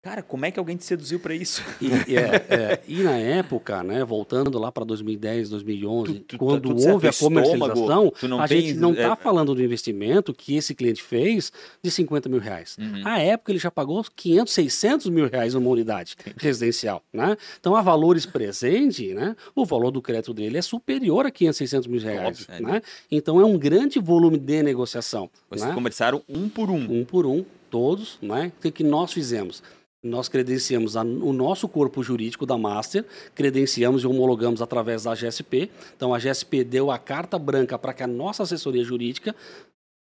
[0.02, 1.62] Cara, como é que alguém te seduziu para isso?
[1.78, 6.70] E, é, é, e na época, né, voltando lá para 2010, 2011, Tu- tu- quando
[6.74, 9.62] tu certo houve a estômago, comercialização, não a tem- gente não está é- falando do
[9.62, 12.78] investimento que esse cliente fez de 50 mil reais.
[12.78, 13.02] Uhum.
[13.06, 17.02] À época, ele já pagou 500, 600 mil reais numa unidade residencial.
[17.12, 17.36] Né?
[17.60, 21.86] Então, a valores presente, né, o valor do crédito dele é superior a 500, 600
[21.86, 22.46] mil reais.
[22.48, 22.80] Óbvio, né?
[23.10, 25.28] Então, é um grande volume de negociação.
[25.50, 25.74] Vocês né?
[25.74, 27.00] conversaram um por um.
[27.00, 28.50] um por um, todos, né?
[28.58, 29.62] O que, que nós fizemos?
[30.02, 35.70] Nós credenciamos a- o nosso corpo jurídico da Master, credenciamos e homologamos através da GSP.
[35.94, 39.34] Então, a GSP deu a carta branca para que a nossa assessoria jurídica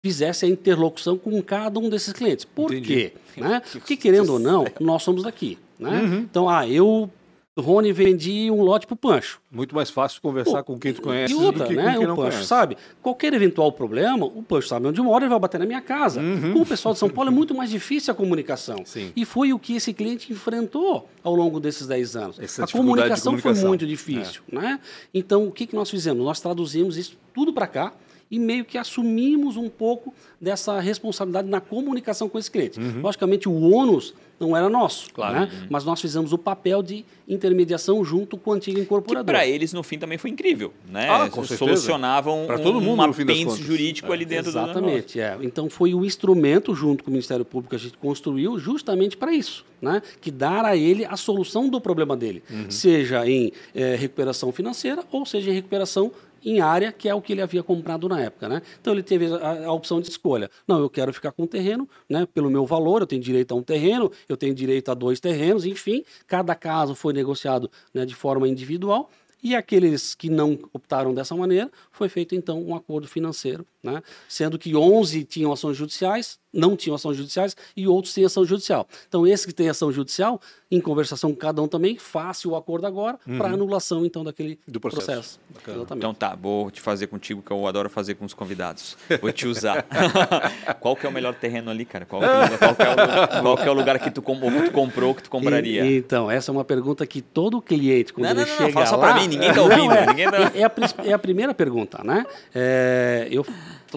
[0.04, 2.44] fizesse a interlocução com cada um desses clientes.
[2.44, 2.87] Por Entendi.
[2.88, 3.12] quê?
[3.40, 3.62] Né?
[3.72, 5.59] Porque, querendo ou não, nós somos daqui.
[5.78, 6.20] Né?
[6.22, 7.11] Então, ah, eu,
[7.57, 9.40] Rony, vendi um lote para o Pancho.
[9.51, 11.93] Muito mais fácil conversar com quem tu conhece E outra, do que né?
[11.93, 12.49] com quem o não Pancho conhece.
[12.49, 12.77] sabe.
[13.01, 16.21] Qualquer eventual problema, o Pancho sabe onde mora, ele vai bater na minha casa.
[16.53, 18.79] Com o pessoal de São Paulo é muito mais difícil a comunicação.
[18.85, 19.12] Sim.
[19.14, 22.40] E foi o que esse cliente enfrentou ao longo desses 10 anos.
[22.40, 23.67] Essa a comunicação, foi comunicação.
[23.67, 23.69] É.
[23.69, 24.43] muito difícil.
[24.51, 24.81] Né?
[25.12, 26.25] Então, o que, que nós fizemos?
[26.25, 27.93] Nós traduzimos isso tudo para cá
[28.29, 32.81] e meio que assumimos um pouco dessa responsabilidade na comunicação com esse cliente.
[33.01, 35.12] Logicamente, o ônus não era nosso, Uhum.
[35.14, 35.40] Claro.
[35.40, 35.66] né?
[35.70, 39.38] mas nós fizemos o papel de intermediação junto com a antiga Que incorporadora.
[39.38, 40.73] para eles, no fim, também foi incrível.
[40.88, 41.09] Né?
[41.09, 41.59] Ah, com certeza.
[41.59, 44.14] Solucionavam Pra um, todo mundo, um apêndice jurídico É.
[44.14, 44.73] ali dentro do negócio.
[44.79, 45.37] Exatamente, é.
[45.42, 49.33] Então foi o instrumento junto com o Ministério Público que a gente construiu justamente para
[49.33, 50.03] isso, né?
[50.20, 52.70] Que dar a ele a solução do problema dele, Uhum.
[52.70, 56.12] seja em eh, recuperação financeira ou seja em recuperação
[56.44, 58.62] em área, que é o que ele havia comprado na época, né?
[58.80, 60.50] Então ele teve a, a opção de escolha.
[60.68, 62.26] Não, eu quero ficar com o terreno, né?
[62.26, 65.64] Pelo meu valor, eu tenho direito a um terreno, eu tenho direito a dois terrenos,
[65.64, 69.11] enfim, cada caso foi negociado né, de forma individual.
[69.42, 74.02] E aqueles que não optaram dessa maneira, foi feito então um acordo financeiro, né?
[74.26, 78.87] sendo que 11 tinham ações judiciais, não tinham ações judiciais e outros têm ação judicial.
[79.09, 80.40] Então, esse que tem ação judicial,
[80.71, 84.81] em conversação com cada um também, faça o acordo agora para anulação, então, daquele Do
[84.81, 85.38] processo.
[85.53, 85.87] processo.
[85.97, 88.97] Então tá, vou te fazer contigo, que eu adoro fazer com os convidados.
[89.21, 89.85] Vou te usar.
[90.81, 92.05] qual que é o melhor terreno ali, cara?
[92.05, 92.95] Qual é, o- qual que é o,
[93.43, 95.85] qual que é o lugar que tu, com- ou que tu comprou, que tu compraria?
[95.85, 98.73] E- então, essa é uma pergunta que todo cliente, quando Não, ele não, não, chega
[98.73, 99.12] fala só lá...
[99.12, 100.73] pra mim, ninguém tá Não, ouvindo, é, ninguém tá- é, a,
[101.11, 102.25] é a primeira pergunta, né?
[102.55, 103.45] É, eu,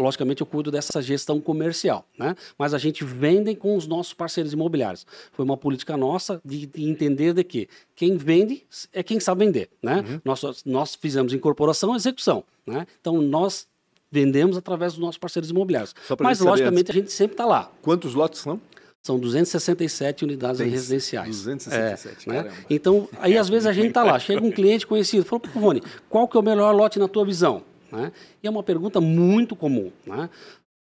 [0.02, 2.36] logicamente, eu cuido dessa gestão comercial, né?
[2.58, 5.06] Mas a gente vende com os nossos parceiros imobiliários.
[5.32, 9.70] Foi uma política nossa de, de entender de que quem vende é quem sabe vender,
[9.82, 10.04] né?
[10.08, 10.22] Uhum.
[10.24, 12.86] Nós, nós fizemos incorporação e execução, né?
[13.00, 13.68] Então, nós
[14.12, 15.94] vendemos através dos nossos parceiros imobiliários.
[16.20, 17.72] Mas, logicamente, a gente sempre está lá.
[17.82, 18.60] Quantos lotes são?
[19.04, 21.30] São 267 unidades Tem residenciais.
[21.30, 22.44] 267, É, né?
[22.44, 22.62] caramba.
[22.70, 26.28] Então, aí às vezes a gente está lá, chega um cliente conhecido, fala, Rony, qual
[26.28, 27.64] que é o melhor lote na tua visão?
[27.92, 28.12] Né?
[28.44, 29.92] E é uma pergunta muito comum.
[30.06, 30.30] Né?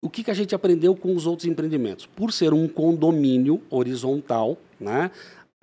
[0.02, 2.06] O que, que a gente aprendeu com os outros empreendimentos?
[2.06, 5.12] Por ser um condomínio horizontal, né?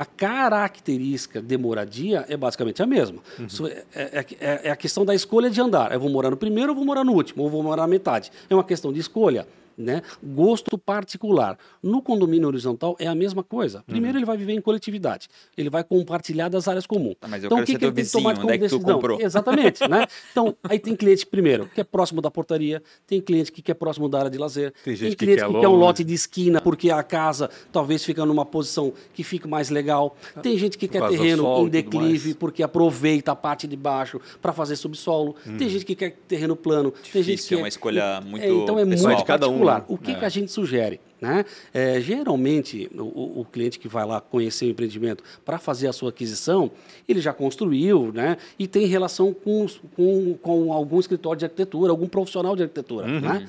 [0.00, 3.18] a característica de moradia é basicamente a mesma.
[3.44, 5.90] Isso é, é- é- é a questão da escolha de andar.
[5.92, 8.30] Eu vou morar no primeiro ou vou morar no último, ou vou morar na metade.
[8.48, 9.46] É uma questão de escolha.
[9.78, 10.02] Né?
[10.20, 11.56] Gosto particular.
[11.80, 13.84] No condomínio horizontal é a mesma coisa.
[13.86, 15.28] Primeiro ele vai viver em coletividade.
[15.56, 17.14] Ele vai compartilhar das áreas comuns.
[17.22, 18.58] Ah, mas eu então o que, que ele teu tem que tomar vizinho, como é
[18.58, 18.94] que tu decisão?
[18.96, 19.20] comprou?
[19.22, 20.06] Exatamente, né?
[20.32, 24.08] Então, aí tem cliente, primeiro, que é próximo da portaria, tem cliente que quer próximo
[24.08, 26.60] da área de lazer, Tem gente que cliente quer que quer um lote de esquina,
[26.60, 30.16] porque a casa talvez fica numa posição que fique mais legal.
[30.42, 34.20] Tem gente que quer do terreno sol em declive, porque aproveita a parte de baixo
[34.42, 35.36] para fazer subsolo.
[35.56, 36.90] Tem gente que quer terreno plano.
[37.12, 39.08] tem gente Difícil, que é uma escolha muito é, Então é pessoal.
[39.08, 39.84] muito de cada um, particular.
[39.98, 40.14] O que, É.
[40.14, 41.00] que a gente sugere?
[41.20, 41.44] Né?
[41.74, 46.10] É, geralmente, o- o, cliente que vai lá conhecer o empreendimento para fazer a sua
[46.10, 46.70] aquisição,
[47.08, 48.36] ele já construiu né?
[48.56, 53.06] e tem relação com, com, com algum escritório de arquitetura, algum profissional de arquitetura.
[53.20, 53.48] Né?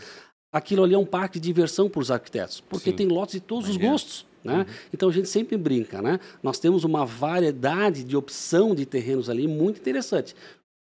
[0.52, 2.96] Aquilo ali é um parque de diversão para os arquitetos, porque Sim.
[2.96, 3.92] tem lotes de todos os Imagina.
[3.92, 4.26] gostos.
[4.44, 4.66] Né?
[4.94, 6.18] Então a gente sempre brinca, né?
[6.42, 10.34] Nós temos uma variedade de opção de terrenos ali muito interessante.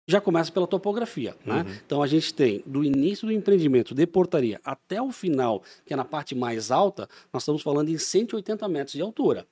[0.05, 1.65] Já começa pela topografia, né?
[1.85, 5.95] Então a gente tem do início do empreendimento de portaria até o final, que é
[5.95, 9.47] na parte mais alta, nós estamos falando em 180 metros de altura.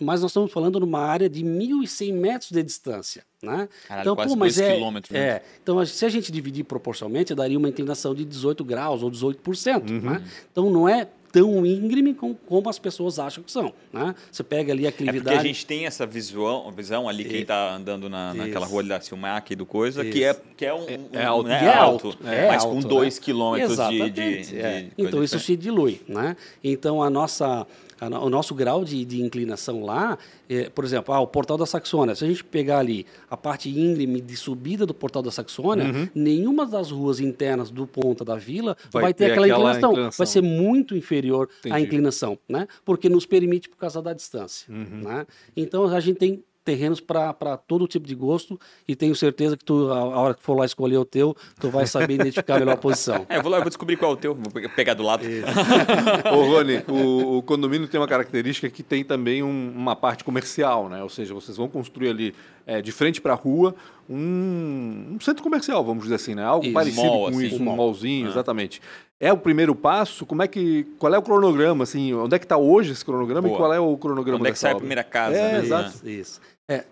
[0.00, 3.68] Mas nós estamos falando numa área de 1.100 metros de distância, né?
[3.86, 5.20] Caralho, quase dois é, quilômetros, né?
[5.20, 10.02] é, então se a gente dividir proporcionalmente, daria uma inclinação de 18 graus ou 18%,
[10.02, 10.24] né?
[10.50, 14.14] Então não é tão íngreme com- como as pessoas acham que são, né?
[14.30, 15.36] Você pega ali a É porque clividade...
[15.38, 17.46] a gente tem essa visão, visão ali, quem Isso.
[17.46, 20.72] tá andando na, naquela rua ali da Silmac e do coisa, que é, que é
[20.72, 20.84] um.
[20.84, 21.48] um- é alto.
[21.48, 22.88] né, E é alto, é mas alto, com né?
[22.88, 24.62] 2 quilômetros de, de, Exatamente, de é.
[24.62, 25.44] coisa Então isso diferente.
[25.46, 26.36] se dilui, né?
[26.62, 27.66] Então a nossa,
[28.08, 32.14] o nosso grau de, de inclinação lá, é, por exemplo, ah, o Portal da Saxônia,
[32.14, 36.66] se a gente pegar ali a parte íngreme de subida do Portal da Saxônia, nenhuma
[36.66, 39.90] das ruas internas do Ponta da Vila Vai vai, ter, ter aquela, aquela inclinação.
[39.92, 40.18] inclinação.
[40.18, 41.84] Vai ser muito inferior à Entendi.
[41.86, 42.66] inclinação, né?
[42.84, 45.02] Porque nos permite por causa da distância, Uhum.
[45.02, 45.26] né?
[45.56, 49.90] Então a gente tem terrenos para todo tipo de gosto e tenho certeza que tu,
[49.92, 52.76] a, a hora que for lá escolher o teu, tu vai saber identificar a melhor
[52.78, 53.26] posição.
[53.28, 55.02] É, eu vou lá, eu vou descobrir qual é o teu, vou pe- pegar do
[55.02, 55.24] lado.
[56.32, 60.88] Ô, Rony, o, o condomínio tem uma característica que tem também um- uma parte comercial,
[60.88, 61.02] né?
[61.02, 62.34] Ou seja, vocês vão construir ali
[62.66, 63.74] é, de frente para a rua
[64.08, 66.42] um, um centro comercial, vamos dizer assim, né?
[66.44, 66.72] Algo Isso.
[66.74, 67.46] parecido Mall, com assim.
[67.46, 67.76] isso, Um um mall.
[67.76, 68.80] mallzinho, exatamente.
[69.20, 70.26] É o primeiro passo?
[70.26, 72.12] Como é que, qual é o cronograma, assim?
[72.12, 73.54] Onde é que está hoje esse cronograma Boa.
[73.54, 74.80] e qual é o cronograma Onde é que sai a obra?
[74.80, 75.36] primeira casa?
[75.36, 75.58] É, né?
[75.64, 75.88] exato.
[75.90, 76.40] Isso, isso.
[76.68, 76.84] É,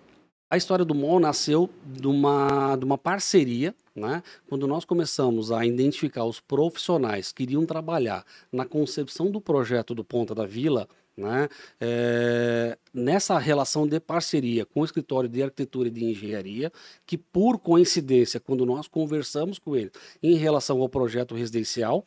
[0.51, 4.23] a história do MOL nasceu de uma, de uma parceria, né?
[4.47, 10.05] Quando nós começamos a identificar os profissionais que iriam trabalhar na concepção do projeto do
[10.05, 11.49] Ponta da Vila, né?
[11.81, 16.71] É, nessa relação de parceria com o escritório de arquitetura e de engenharia,
[17.07, 19.91] que por coincidência, quando nós conversamos com ele
[20.23, 22.05] em relação ao projeto residencial,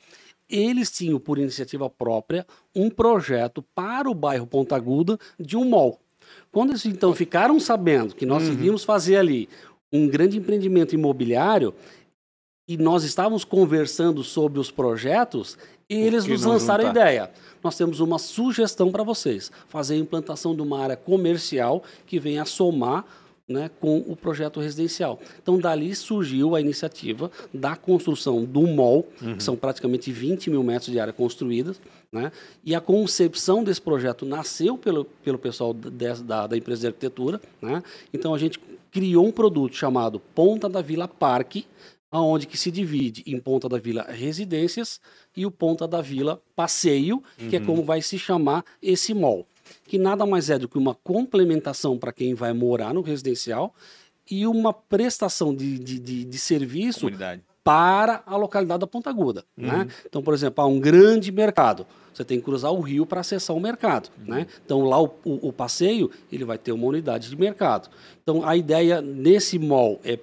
[0.47, 5.99] eles tinham por iniciativa própria um projeto para o bairro Ponta Aguda de um mall.
[6.55, 9.49] Quando eles então ficaram sabendo que nós iríamos fazer ali
[9.91, 11.73] um grande empreendimento imobiliário
[12.65, 15.57] e nós estávamos conversando sobre os projetos,
[15.89, 17.29] eles que nos lançaram a ideia.
[17.61, 22.45] Nós temos uma sugestão para vocês: fazer a implantação de uma área comercial que venha
[22.45, 23.03] somar
[23.47, 25.19] né, com o projeto residencial.
[25.41, 30.91] Então, dali surgiu a iniciativa da construção do mall, que são praticamente 20 mil metros
[30.91, 31.79] de área construídas,
[32.12, 32.31] né,
[32.63, 37.39] e a concepção desse projeto nasceu pelo, pelo pessoal da, da, da empresa de arquitetura.
[37.62, 38.60] Né, então, a gente
[38.91, 41.65] criou um produto chamado Ponta da Vila Parque,
[42.10, 45.01] aonde que se divide em Ponta da Vila Residências
[45.36, 49.45] e o Ponta da Vila Passeio, que é como vai se chamar esse mall,
[49.83, 53.73] que nada mais é do que uma complementação para quem vai morar no residencial
[54.29, 57.43] e uma prestação de, de, de, de serviço Comunidade.
[57.63, 59.43] para a localidade da Ponta Aguda.
[59.55, 59.88] Né?
[60.05, 61.85] Então, por exemplo, há um grande mercado.
[62.13, 64.09] Você tem que cruzar o rio para acessar o mercado.
[64.17, 64.47] Né?
[64.65, 67.89] Então, lá o, o, o passeio ele vai ter uma unidade de mercado.
[68.23, 70.17] Então, a ideia nesse mall é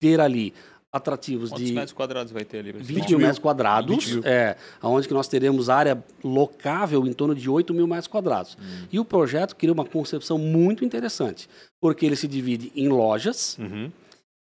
[0.00, 0.54] ter ali
[0.96, 2.72] atrativos Quantos de metros quadrados vai ter ali?
[2.72, 7.72] 20 mil metros quadrados, é, onde que nós teremos área locável em torno de 8
[7.72, 8.56] mil metros quadrados.
[8.90, 11.48] E o projeto cria uma concepção muito interessante,
[11.80, 13.90] porque ele se divide em lojas, Uhum.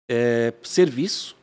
[0.09, 1.35] é, serviço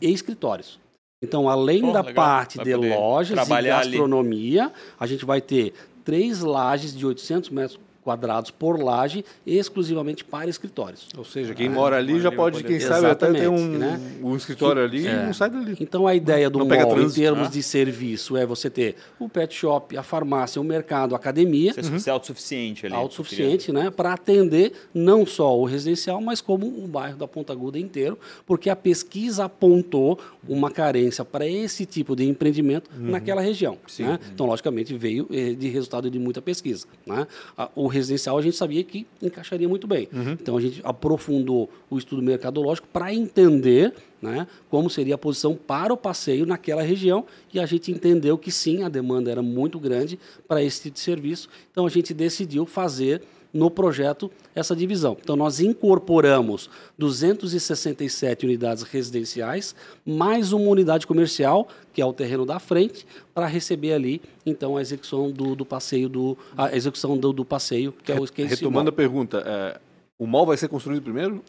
[0.00, 0.78] e escritórios.
[1.24, 2.14] Então, além Pô, da legal.
[2.14, 3.90] parte Vai de lojas e trabalhar ali.
[3.90, 5.72] gastronomia, a gente vai ter
[6.04, 11.08] três lajes de 800 metros quadrados por laje, exclusivamente para escritórios.
[11.16, 14.00] Ou seja, quem mora ali já vai pode, poder- quem sabe, até ter um, né?
[14.22, 15.76] um escritório ali e não sai dali.
[15.80, 17.50] Então a ideia do Não pega mall em trânsito, termos né?
[17.50, 21.98] de serviço é você ter o pet shop, a farmácia, o mercado, a academia, Você
[21.98, 22.94] ser autossuficiente ali.
[22.94, 27.78] autossuficiente, né, para atender não só o residencial, mas como o bairro da Ponta Aguda
[27.78, 33.78] inteiro, porque a pesquisa apontou uma carência para esse tipo de empreendimento naquela região.
[34.00, 34.18] né?
[34.32, 36.86] Então, logicamente, veio eh, de resultado de muita pesquisa.
[37.06, 37.26] né?
[37.76, 40.08] O residencial a gente sabia que encaixaria muito bem.
[40.32, 45.92] Então, a gente aprofundou o estudo mercadológico para entender né, como seria a posição para
[45.92, 50.18] o passeio naquela região e a gente entendeu que sim, a demanda era muito grande
[50.46, 51.48] para esse tipo de serviço.
[51.70, 55.16] Então a gente decidiu fazer no projeto essa divisão.
[55.20, 59.74] Então nós incorporamos 267 unidades residenciais
[60.06, 64.80] mais uma unidade comercial, que é o terreno da frente, para receber ali então a
[64.80, 68.44] execução do, do passeio do a execução do, do passeio, que é o que é
[68.46, 69.80] esse Retomando a pergunta, é,
[70.18, 71.42] o mall vai ser construído primeiro?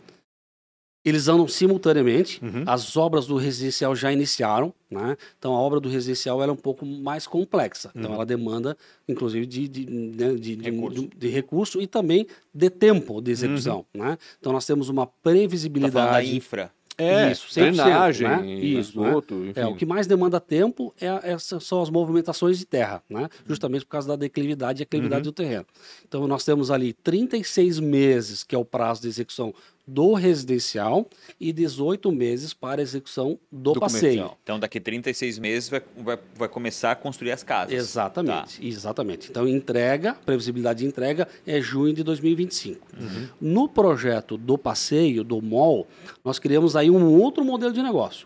[1.05, 2.63] Eles andam simultaneamente, Uhum.
[2.65, 5.17] as obras do residencial já iniciaram, né?
[5.37, 8.15] então a obra do residencial ela é um pouco mais complexa, então Uhum.
[8.15, 11.09] ela demanda, inclusive, de, de, né, de, de- Recurso.
[11.17, 13.85] de- recurso e também de tempo de execução.
[13.93, 14.17] Né?
[14.39, 16.35] Então nós temos uma Tá falando da previsibilidade.
[16.35, 16.71] infra.
[16.95, 18.45] É, Isso, 100%, drenagem, né?
[18.53, 19.07] Isso, né?
[19.09, 19.59] esgoto, enfim.
[19.59, 23.27] É, o que mais demanda tempo é, é- são as movimentações de terra, né?
[23.47, 25.23] justamente por causa da declividade e aclividade Uhum.
[25.23, 25.65] do terreno.
[26.07, 29.55] Então, nós temos ali 36 meses, que é o prazo de execução
[29.86, 31.08] do residencial,
[31.39, 34.02] e 18 meses para a execução do, Do passeio.
[34.02, 34.38] comercial.
[34.43, 37.74] Então, daqui 36 meses vai, vai, vai começar a construir as casas.
[37.74, 38.65] Exatamente, Tá.
[38.65, 39.30] exatamente.
[39.30, 42.88] Então, entrega, previsibilidade de entrega é junho de 2025.
[43.00, 43.28] Uhum.
[43.41, 45.88] No projeto do passeio, do mall,
[46.24, 48.26] nós criamos aí um outro modelo de negócio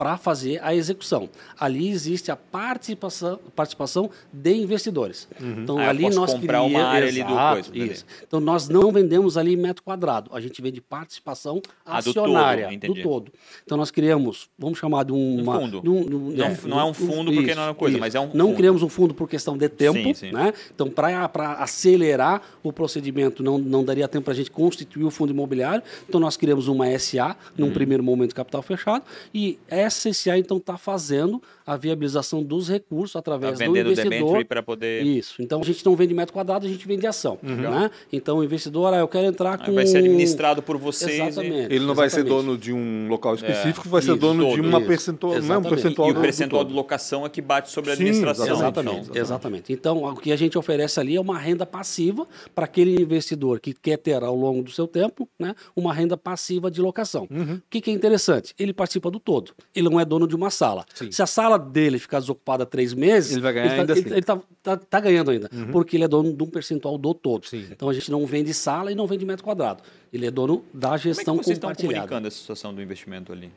[0.00, 1.28] para fazer a execução.
[1.58, 5.28] Ali existe a participação, participação de investidores.
[5.38, 8.06] Então, Ah, ali nós comprar uma cria- área ali do Exato, coisa, isso.
[8.26, 12.78] Então, nós não vendemos ali metro quadrado, a gente vende participação Ah, do todo, acionária
[12.78, 13.30] do todo.
[13.62, 15.82] Então, nós criamos, vamos chamar de um, uma- fundo.
[15.82, 17.98] de um- de um- Não, é, não é um fundo porque não é uma coisa,
[17.98, 18.56] mas é um Não fundo.
[18.56, 20.32] criamos um fundo por questão de tempo, Sim, sim.
[20.32, 20.54] né?
[20.74, 25.30] Então, para acelerar o procedimento, não, não daria tempo para a gente constituir o fundo
[25.30, 25.82] imobiliário.
[26.08, 27.72] Então, nós criamos uma SA, num Uhum.
[27.74, 33.18] primeiro momento, capital fechado, e essa SA, então, está fazendo a viabilização dos recursos Tá
[33.20, 34.44] através do vendendo investidor.
[34.44, 35.02] para poder.
[35.04, 35.40] Isso.
[35.40, 37.38] Então, a gente não vende metro quadrado, a gente vende ação.
[37.42, 37.90] Né?
[38.12, 39.74] Então, o investidor, ah, eu quero entrar Aí com...
[39.74, 41.10] vai ser administrado por vocês.
[41.18, 41.74] e- Exatamente.
[41.74, 42.44] Ele não vai ser exatamente.
[42.46, 44.86] dono de um local específico, vai ser Isso, dono de todo, uma isso.
[44.88, 45.68] percentual, não é um Exatamente.
[45.70, 48.46] percentual E do- o do percentual de locação é que bate sobre a Sim, administração.
[48.54, 49.16] Exatamente, então.
[49.22, 49.72] exatamente.
[49.72, 53.72] Então, o que a gente oferece ali é uma renda passiva para aquele investidor que
[53.72, 57.26] quer ter ao longo do seu tempo, né, uma renda passiva de locação.
[57.30, 57.54] Uhum.
[57.56, 58.54] O que, que é interessante?
[58.58, 59.52] Ele participa do todo.
[59.80, 60.84] Ele não é dono de uma sala.
[60.94, 61.10] Sim.
[61.10, 64.10] Se a sala dele ficar desocupada três meses, Ele vai ganhar tá, ainda ele, assim.
[64.12, 67.46] ele tá, tá- tá ganhando ainda, porque ele é dono de um percentual do todo.
[67.46, 67.66] Sim.
[67.70, 69.82] Então a gente não vende sala e não vende metro quadrado.
[70.12, 72.06] Ele é dono da Como é que gestão vocês estão compartilhada.
[72.06, 73.50] comunicando essa situação do investimento ali?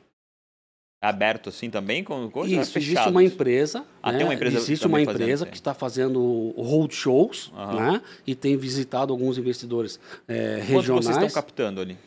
[1.02, 2.02] É aberto assim também?
[2.02, 3.84] Com coisa Isso, existe uma empresa.
[4.02, 4.24] Ah, né?
[4.24, 5.52] uma empresa Existe uma fazendo empresa aí.
[5.52, 7.92] que está fazendo roadshows, Aham.
[7.94, 8.02] né?
[8.26, 11.06] E tem visitado alguns investidores eh, Quanto regionais.
[11.06, 11.98] vocês estão captando ali?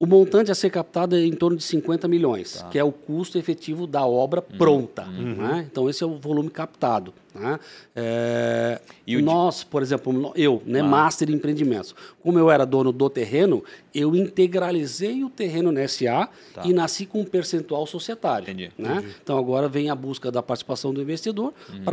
[0.00, 2.68] O montante a ser captado é em torno de 50 milhões, Tá.
[2.68, 4.56] que é o custo efetivo da obra Uhum.
[4.56, 5.04] pronta.
[5.04, 5.66] Né?
[5.70, 7.12] Então, esse é o volume captado.
[7.38, 7.60] Né?
[7.96, 10.84] É, E nós, por exemplo, eu, né, Ah.
[10.84, 16.62] Master Empreendimentos, como eu era dono do terreno, eu integralizei o terreno na SA Tá.
[16.64, 18.44] e nasci com um percentual societário.
[18.44, 19.02] Entendi, né?
[19.22, 21.84] Então, agora vem a busca da participação do investidor Uhum.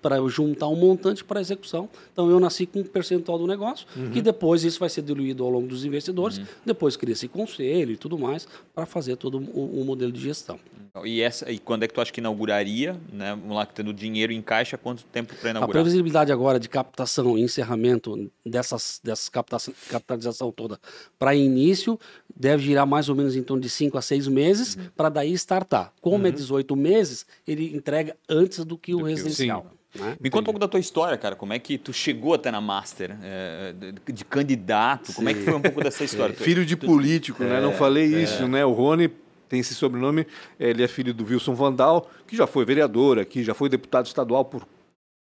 [0.00, 1.88] para juntar um montante para execução.
[2.12, 4.10] Então, eu nasci com um percentual do negócio, Uhum.
[4.10, 8.18] que depois isso vai ser diluído ao longo dos investidores, depois cria-se conselho e tudo
[8.18, 10.58] mais para fazer todo o, o modelo de gestão.
[11.04, 12.94] E, essa, e quando é que tu acha que inauguraria?
[13.10, 13.30] Né?
[13.40, 15.70] Vamos lá, tendo dinheiro em caixa, quanto tempo para A inaugurar?
[15.82, 20.78] previsibilidade agora de captação e encerramento dessas, dessas captação, capitalização toda
[21.18, 21.98] para início
[22.34, 24.82] deve girar mais ou menos em torno de 5 a 6 meses Uhum.
[24.96, 25.92] para daí startar.
[26.00, 29.66] Como é 18 meses, ele entrega antes do que o residencial.
[29.94, 30.16] né?
[30.20, 31.36] Me conta um pouco da tua história, cara.
[31.36, 33.16] Como é que tu chegou até na Master?
[33.22, 33.74] é,
[34.06, 35.12] de, de candidato?
[35.12, 36.32] Como é que foi um pouco dessa história?
[36.36, 37.60] Filho de político, né?
[37.60, 38.64] Não falei isso, né?
[38.64, 39.10] O Rony
[39.48, 40.26] tem esse sobrenome.
[40.58, 44.46] Ele é filho do Wilson Vandal, que já foi vereador aqui, já foi deputado estadual
[44.46, 44.66] por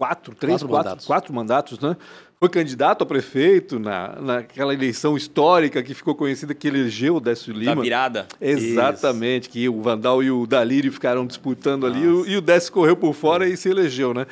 [0.07, 1.07] quatro, três, quatro, quatro, mandatos.
[1.07, 1.97] quatro mandatos, né?
[2.39, 7.55] Foi candidato a prefeito na, naquela eleição histórica que ficou conhecida que elegeu o Décio
[7.55, 7.77] Lima.
[7.77, 8.27] Da virada.
[8.39, 9.51] Exatamente, Isso.
[9.51, 11.97] que o Vandal e o Dalírio ficaram disputando Nossa.
[11.97, 14.27] ali e o Décio correu por fora e se elegeu, né?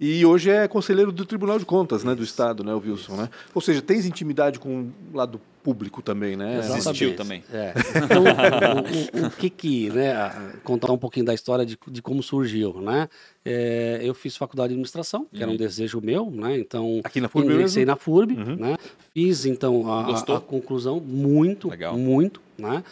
[0.00, 3.28] E hoje é conselheiro do Tribunal de Contas, né, do Estado, né, o Wilson, né?
[3.52, 6.60] Ou seja, tens intimidade com o lado público também, né?
[6.60, 7.42] Existiu também.
[7.52, 7.74] É.
[8.04, 10.14] Então, o, o, o, que que, né,
[10.62, 13.08] contar um pouquinho da história de, de como surgiu, né?
[13.44, 15.42] É, eu fiz faculdade de administração, que uhum.
[15.42, 15.58] era um uhum.
[15.58, 16.58] desejo meu, né?
[16.58, 18.56] Então, aqui na FURB ingressei na FURB, uhum.
[18.56, 18.76] né?
[19.12, 21.98] Fiz então a, a, a conclusão muito, Legal.
[21.98, 22.84] muito, né?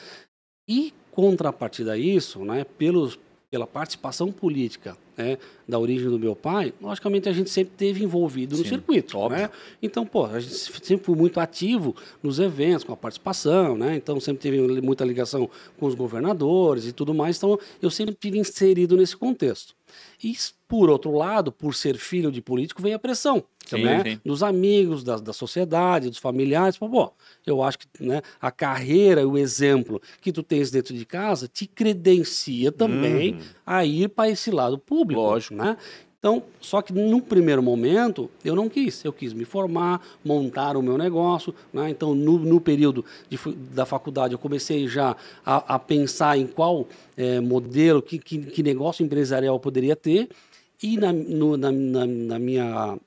[0.68, 6.72] E contrapartida a isso, né, pelos pela participação política né, da origem do meu pai,
[6.80, 9.28] logicamente a gente sempre teve envolvido no Sim, circuito.
[9.28, 9.50] Né?
[9.82, 13.96] Então, pô, a gente sempre foi muito ativo nos eventos, com a participação, né?
[13.96, 15.48] Então sempre teve muita ligação
[15.78, 17.36] com os governadores e tudo mais.
[17.36, 19.74] Então, eu sempre tive inserido nesse contexto.
[20.22, 20.34] E,
[20.68, 24.02] por outro lado, por ser filho de político, vem a pressão sim, né?
[24.02, 24.20] Sim.
[24.24, 26.78] dos amigos, da, da sociedade, dos familiares.
[26.78, 27.12] Pô,
[27.46, 31.48] eu acho que né, a carreira e o exemplo que tu tens dentro de casa
[31.48, 33.40] te credencia também hum.
[33.64, 35.20] a ir para esse lado público.
[35.20, 35.54] Lógico.
[35.54, 35.76] Né?
[36.26, 39.04] Então, só que num primeiro momento eu não quis.
[39.04, 41.54] Eu quis me formar, montar o meu negócio.
[41.72, 41.88] Né?
[41.88, 43.38] Então, no, no período de,
[43.72, 45.14] da faculdade, eu comecei já
[45.44, 50.28] a, a pensar em qual é, modelo, que, que, que, negócio empresarial eu poderia ter.
[50.82, 52.98] E na, no, na, na, na minha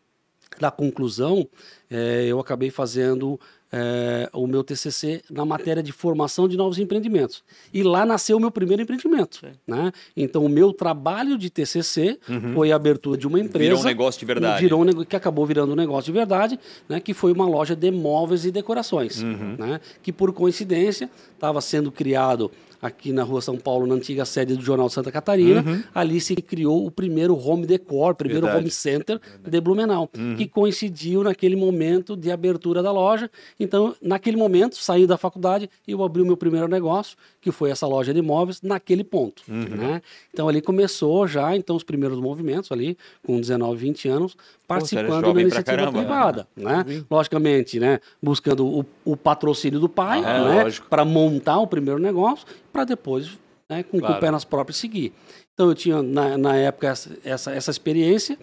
[0.61, 1.45] na conclusão,
[1.91, 3.37] é, eu acabei fazendo
[3.71, 7.43] é, o meu TCC na matéria de formação de novos empreendimentos.
[7.73, 9.45] E lá nasceu o meu primeiro empreendimento.
[9.67, 9.91] Né?
[10.15, 12.53] Então, o meu trabalho de TCC uhum.
[12.53, 13.69] foi a abertura de uma empresa.
[13.69, 14.61] Virou um negócio de verdade.
[14.61, 16.99] Virou um que acabou virando um negócio de verdade, né?
[16.99, 19.21] que foi uma loja de móveis e decorações.
[19.21, 19.55] Uhum.
[19.57, 19.79] Né?
[20.01, 22.51] Que, por coincidência, estava sendo criado
[22.81, 25.61] aqui na rua São Paulo, na antiga sede do Jornal Santa Catarina.
[25.61, 25.83] Uhum.
[25.93, 28.63] Ali se criou o primeiro home decor, primeiro Verdade.
[28.63, 29.51] home center Verdade.
[29.51, 30.35] de Blumenau, uhum.
[30.35, 33.29] que coincidiu naquele momento de abertura da loja.
[33.59, 37.69] Então, naquele momento, saí da faculdade e eu abri o meu primeiro negócio, que foi
[37.69, 39.43] essa loja de imóveis, naquele ponto.
[39.47, 39.63] Uhum.
[39.63, 40.01] Né?
[40.33, 44.37] Então, ali começou já então os primeiros movimentos, ali com 19, 20 anos,
[44.67, 46.47] participando da iniciativa caramba, privada.
[46.55, 46.85] Né?
[46.87, 47.03] né?
[47.09, 47.99] Logicamente, né?
[48.21, 50.71] buscando o, o patrocínio do pai ah, né?
[50.89, 53.37] para montar o primeiro negócio para depois,
[53.69, 54.13] né, com, claro.
[54.13, 55.13] com o pé nas próprias, seguir.
[55.53, 58.37] Então eu tinha, na, na época, essa, essa, essa experiência,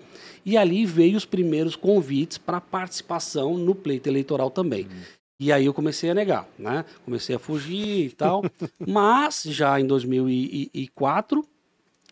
[0.44, 4.84] e ali veio os primeiros convites para participação no pleito eleitoral também.
[4.84, 5.02] Uhum.
[5.38, 6.84] E aí eu comecei a negar, né?
[7.04, 8.42] Comecei a fugir e tal.
[8.86, 11.44] Mas já em 2004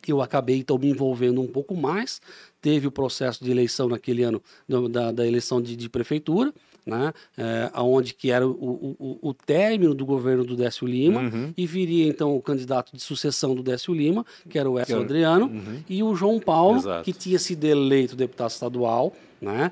[0.06, 2.20] eu acabei então me envolvendo um pouco mais.
[2.60, 4.42] Teve o processo de eleição naquele ano
[4.90, 6.52] da, da eleição de, de prefeitura
[6.84, 7.12] né?
[7.36, 11.52] É, onde que era o, o, o término do governo do Décio Lima uhum.
[11.56, 15.46] e viria então o candidato de sucessão do Décio Lima, que era o Edson Adriano,
[15.46, 15.80] uhum.
[15.88, 17.04] e o João Paulo, Exato.
[17.04, 19.70] que tinha sido eleito deputado estadual, né?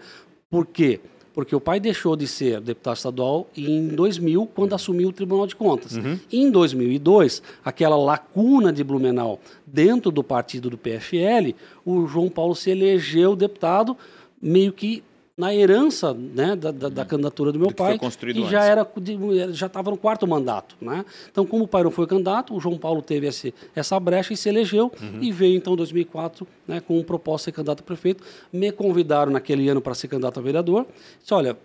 [0.51, 1.01] Por quê?
[1.35, 5.57] Porque o pai deixou de ser deputado estadual em 2000, quando assumiu o Tribunal de
[5.57, 5.97] Contas.
[5.97, 6.19] Uhum.
[6.31, 11.55] Em 2002, aquela lacuna de Blumenau dentro do partido do PFL,
[11.87, 13.97] o João Paulo se elegeu deputado
[14.41, 15.03] meio que
[15.37, 18.87] na herança né, da, da, da, candidatura do meu do pai, que já era
[19.51, 21.05] já estava no quarto mandato, né?
[21.30, 24.37] Então, como o pai não foi candidato, o João Paulo teve esse, essa brecha e
[24.37, 25.22] se elegeu uhum.
[25.22, 28.22] e veio então em 2004, né, com um propósito de ser candidato a prefeito.
[28.53, 30.87] Me convidaram naquele ano para ser candidato a vereador.
[31.20, 31.57] Disse, olha,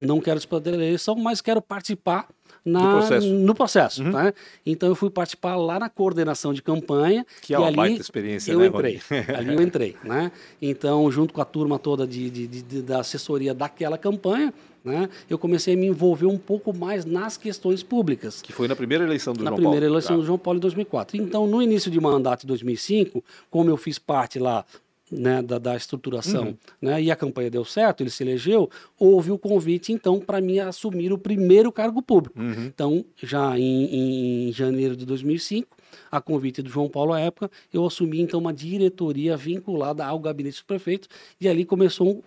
[0.00, 2.28] não quero disputar a eleição, mas quero participar
[2.64, 3.26] na, processo.
[3.26, 4.02] no processo.
[4.02, 4.12] Uhum.
[4.12, 4.32] Né?
[4.64, 7.26] Então eu fui participar lá na coordenação de campanha.
[7.42, 9.00] Que é uma baita experiência, eu né, entrei.
[9.36, 9.96] ali eu entrei.
[10.02, 10.32] Né?
[10.60, 14.52] Então, junto com a turma toda de, de, de, da assessoria daquela campanha,
[14.84, 18.42] né, eu comecei a me envolver um pouco mais nas questões públicas.
[18.42, 19.62] Que foi na primeira eleição do na João Paulo.
[19.62, 20.20] Na primeira eleição tá.
[20.20, 21.16] do João Paulo em 2004.
[21.16, 24.64] Então, no início de mandato em 2005, como eu fiz parte lá
[25.14, 26.56] né, da, da, estruturação, uhum.
[26.80, 30.58] né, e a campanha deu certo, ele se elegeu, houve o convite, então, para mim
[30.58, 32.38] assumir o primeiro cargo público.
[32.38, 32.66] Uhum.
[32.66, 35.76] Então, já em, em, janeiro de 2005,
[36.10, 40.62] a convite do João Paulo à época, eu assumi, então, uma diretoria vinculada ao gabinete
[40.62, 41.08] do prefeito,
[41.40, 42.22] e ali começou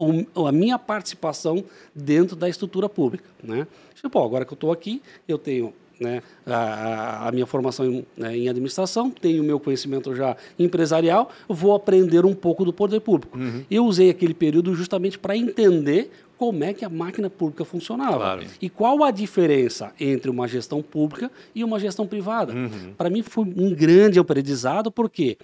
[0.00, 1.64] um, a minha participação
[1.94, 3.28] dentro da estrutura pública.
[3.42, 3.66] Né?
[3.94, 8.36] Tipo, agora que eu estou aqui, eu tenho né, a, a, minha formação em, né,
[8.36, 13.38] em, administração, tenho o meu conhecimento já empresarial, vou aprender um pouco do poder público.
[13.38, 13.64] Uhum.
[13.70, 18.42] Eu usei aquele período justamente para entender como é que a máquina pública funcionava claro.
[18.60, 22.52] e qual a diferença entre uma gestão pública e uma gestão privada.
[22.52, 22.92] Uhum.
[22.96, 25.38] Para mim foi um grande aprendizado, porque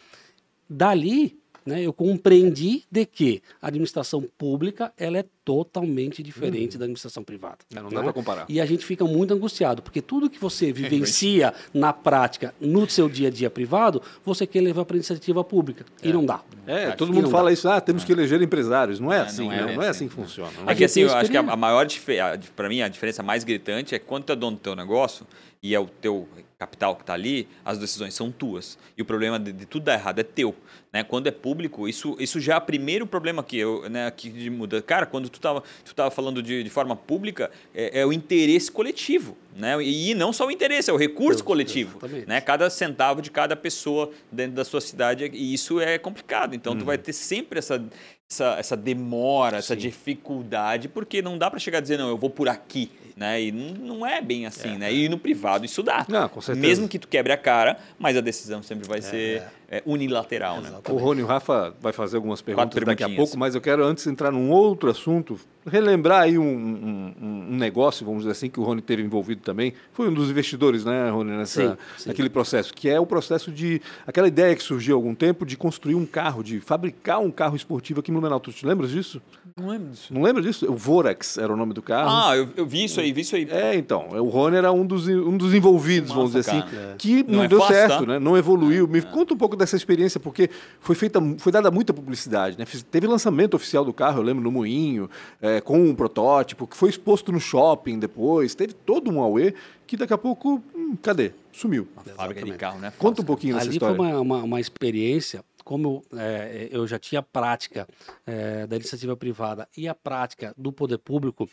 [0.69, 7.23] dali né, eu compreendi de que a administração pública ela é totalmente diferente da administração
[7.25, 7.59] privada.
[7.75, 7.97] É, não né?
[7.97, 8.47] dá para comparar.
[8.49, 13.09] E a gente fica muito angustiado, porque tudo que você vivencia na prática, no seu
[13.09, 15.85] dia a dia privado, você quer levar para a iniciativa pública.
[16.03, 16.41] E não dá.
[16.67, 19.01] É, todo mundo fala isso, ah, temos que eleger empresários.
[19.01, 19.67] Não é, É, assim, não é né?
[19.67, 20.07] bem não é assim.
[20.07, 20.51] assim que funciona.
[20.51, 20.59] né?
[20.67, 23.43] A Aqui, gente assim, eu acho que a, maior diferença, para mim, a diferença mais
[23.45, 25.27] gritante é quando tu é dono do teu negócio
[25.63, 26.27] e é o teu
[26.59, 28.79] capital que está ali, as decisões são tuas.
[28.97, 30.55] E o problema de, de tudo dar errado é teu.
[30.91, 31.05] Né?
[31.05, 34.49] Quando é público, isso, isso já é o primeiro problema que eu, né, que de
[34.49, 34.81] muda.
[34.81, 38.73] Cara, quando tu estava tu tava falando de, de forma pública, é, é o interesse
[38.73, 39.37] coletivo.
[39.55, 39.83] Né?
[39.83, 41.99] E, e não só o interesse, é o recurso coletivo.
[41.99, 42.27] exatamente.
[42.27, 42.41] Né?
[42.41, 46.55] Cada centavo de cada pessoa dentro da sua cidade, e isso é complicado.
[46.55, 47.83] Então, tu vai ter sempre essa,
[48.31, 52.31] essa, essa demora, essa dificuldade, porque não dá para chegar a dizer, não, eu vou
[52.31, 52.91] por aqui.
[53.17, 53.43] Né?
[53.43, 54.91] E não, é bem assim, né?
[54.95, 56.07] E no privado isso dá.
[56.09, 56.67] Não, com certeza.
[56.67, 60.71] Mesmo que tu quebre a cara, mas a decisão sempre vai ser é, unilateral, né?
[60.89, 63.85] O Rony e o Rafa vai fazer algumas perguntas daqui a pouco, mas eu quero
[63.85, 67.15] antes entrar num outro assunto, relembrar aí um, um-
[67.53, 69.73] um- negócio, vamos dizer assim, que o Rony teve envolvido também.
[69.93, 72.09] Foi um dos investidores, né, Rony, nessa, Sim, sim.
[72.09, 73.81] naquele processo, que é o processo de.
[74.07, 77.55] aquela ideia que surgiu há algum tempo de construir um carro, de fabricar um carro
[77.55, 78.41] esportivo aqui no Blumenau.
[78.41, 79.21] Tu te lembras disso?
[79.57, 80.15] Não lembro disso.
[80.15, 80.71] Não lembra disso?
[80.73, 82.09] O Vorax era o nome do carro.
[82.11, 83.47] Ah, eu, eu vi isso aí, vi isso aí.
[83.51, 86.95] É, então, o Rony era um dos, um dos envolvidos, vamos dizer assim, cara.
[86.99, 88.13] que Não não, é deu fácil, certo, tá?
[88.13, 88.19] né?
[88.19, 88.89] Não evoluiu.
[88.89, 90.51] Me conta um pouco dessa experiência, porque
[90.81, 92.65] foi feita, foi dada muita publicidade, né?
[92.91, 95.09] Teve lançamento oficial do carro, eu lembro, no Moinho,
[95.41, 99.55] é, com um protótipo, que foi exposto no shopping depois, teve todo um auê,
[99.87, 101.33] que daqui a pouco, hum, cadê?
[101.53, 101.87] Sumiu.
[102.17, 102.93] Fábrica de carro, né?
[102.99, 103.97] Conta um pouquinho dessa Ali história.
[103.97, 107.89] foi uma, uma, uma experiência, como eu, é, eu já tinha prática
[108.27, 111.49] é, da iniciativa privada e a prática do poder público,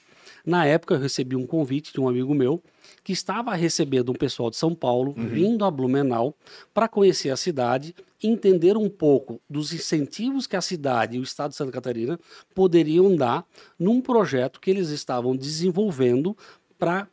[0.45, 2.61] na época eu recebi um convite de um amigo meu
[3.07, 6.35] que estava recebendo um pessoal de São Paulo, vindo a Blumenau,
[6.73, 11.51] para conhecer a cidade, entender um pouco dos incentivos que a cidade e o estado
[11.51, 12.19] de Santa Catarina
[12.53, 13.45] poderiam dar
[13.79, 16.35] num projeto que eles estavam desenvolvendo
[16.77, 17.07] para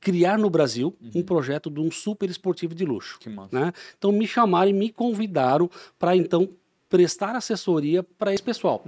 [0.00, 3.18] criar no Brasil um projeto de um super esportivo de luxo.
[3.18, 3.54] Que massa.
[3.54, 3.74] né?
[3.98, 5.68] Então me chamaram e me convidaram
[5.98, 6.48] para então
[6.88, 8.84] prestar assessoria para esse pessoal.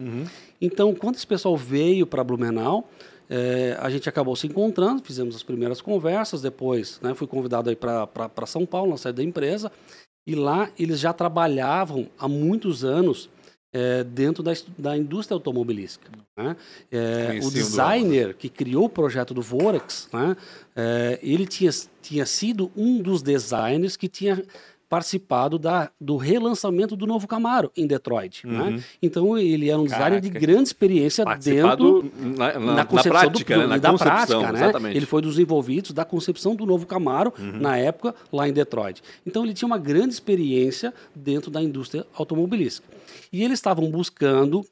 [0.61, 2.89] Então quando esse pessoal veio para Blumenau,
[3.31, 8.47] eh, a gente acabou se encontrando, fizemos as primeiras conversas, depois né, fui convidado para
[8.47, 9.71] São Paulo, na sede da empresa,
[10.27, 13.29] e lá eles já trabalhavam há muitos anos
[13.71, 16.11] eh, dentro da, da indústria automobilística.
[16.39, 16.57] né?
[16.91, 20.37] Conheciam o designer que criou o projeto do Vorax, né,
[21.21, 21.71] ele tinha,
[22.01, 24.43] tinha sido um dos designers que tinha
[24.89, 28.47] participado da, do relançamento do novo Camaro em Detroit.
[28.47, 28.83] Né?
[29.03, 30.47] Então ele era um designer de Caraca.
[30.47, 33.67] grande experiência dentro na, na, na na concepção prática, do, né?
[33.67, 34.65] na da concepção, prática, né?
[34.65, 34.97] exatamente.
[34.97, 37.59] Ele foi dos envolvidos da concepção do novo Camaro Uhum.
[37.61, 39.03] na época lá em Detroit.
[39.27, 42.87] Então ele tinha uma grande experiência dentro da indústria automobilística.
[43.33, 44.65] E eles estavam buscando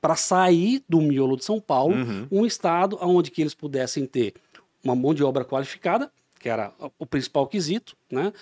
[0.00, 2.26] para sair do miolo de São Paulo, Uhum.
[2.30, 4.32] um estado onde que eles pudessem ter
[4.82, 6.10] uma mão de obra qualificada,
[6.40, 8.32] que era o principal quesito, né?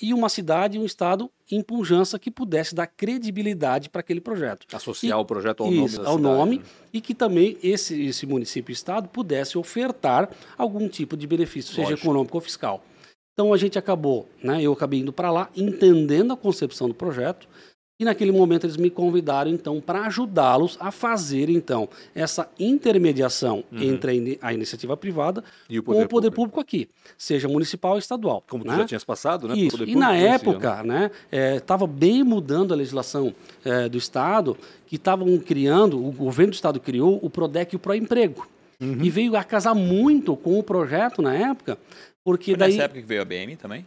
[0.00, 4.66] E uma cidade, um estado em pujança que pudesse dar credibilidade para aquele projeto.
[4.74, 6.64] Associar E- o projeto ao nome isso, ao cidade, nome né?
[6.92, 10.28] e que também esse, esse município e estado pudesse ofertar
[10.58, 12.06] algum tipo de benefício, seja Lógico.
[12.06, 12.84] econômico ou fiscal.
[13.32, 17.46] Então a gente acabou, né, eu acabei indo para lá, entendendo a concepção do projeto,
[17.98, 24.10] e naquele momento eles me convidaram então para ajudá-los a fazer então essa intermediação entre
[24.10, 25.46] a, ini- a iniciativa privada Uhum.
[25.70, 26.56] E o com poder o poder público.
[26.56, 28.42] público aqui, seja municipal ou estadual.
[28.48, 28.76] Como tu né?
[28.78, 29.56] já tinhas passado, né?
[29.56, 29.82] Isso.
[29.84, 31.10] E na época, né,
[31.56, 33.34] estava bem mudando a legislação
[33.64, 37.78] eh, do Estado, que estavam criando, o governo do Estado criou o PRODEC e o
[37.78, 38.46] PROEMPREGO.
[38.80, 38.98] Uhum.
[39.02, 41.78] E veio a casar muito com o projeto na época,
[42.24, 42.70] porque Foi daí...
[42.72, 43.86] nessa época que veio a BM também?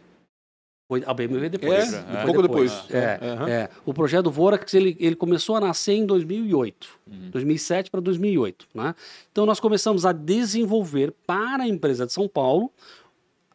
[0.90, 1.94] Foi a BMW É, depois.
[1.94, 2.24] um É.
[2.24, 2.72] pouco depois.
[2.90, 3.48] É, Aham.
[3.48, 3.68] é.
[3.86, 6.88] O projeto Vorax ele, ele começou a nascer em 2008,
[7.30, 8.66] 2007 para 2008.
[8.74, 8.92] Né?
[9.30, 12.72] Então nós começamos a desenvolver para a empresa de São Paulo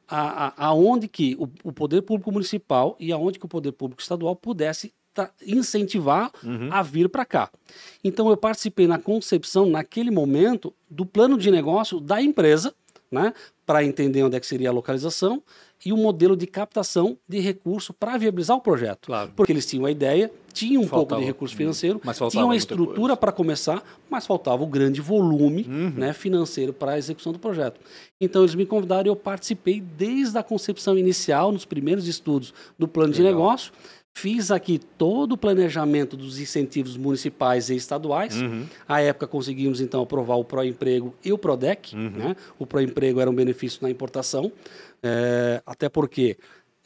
[0.07, 4.01] a, a, aonde que o, o poder público municipal e aonde que o poder público
[4.01, 4.93] estadual pudesse
[5.45, 6.31] incentivar
[6.71, 7.49] a vir para cá.
[8.01, 12.73] Então eu participei na concepção naquele momento do plano de negócio da empresa,
[13.11, 13.33] né,
[13.65, 15.43] para entender onde é que seria a localização
[15.83, 19.07] e o modelo de captação de recurso para viabilizar o projeto.
[19.07, 19.31] Claro.
[19.35, 23.15] Porque eles tinham a ideia, tinham um pouco Faltava- de recurso financeiro, tinham a estrutura
[23.17, 25.89] para começar, mas faltava o grande volume Uhum.
[25.95, 27.79] né, financeiro para a execução do projeto.
[28.21, 32.87] Então eles me convidaram e eu participei desde a concepção inicial, nos primeiros estudos do
[32.87, 33.39] plano de Legal.
[33.39, 33.71] negócio.
[34.17, 38.41] Fiz aqui todo o planejamento dos incentivos municipais e estaduais.
[38.41, 38.65] Uhum.
[38.87, 41.93] À época conseguimos então aprovar o Proemprego e o Prodec.
[41.93, 42.09] Uhum.
[42.11, 42.35] Né?
[42.57, 44.49] O Proemprego era um benefício na importação,
[45.05, 46.37] eh, até porque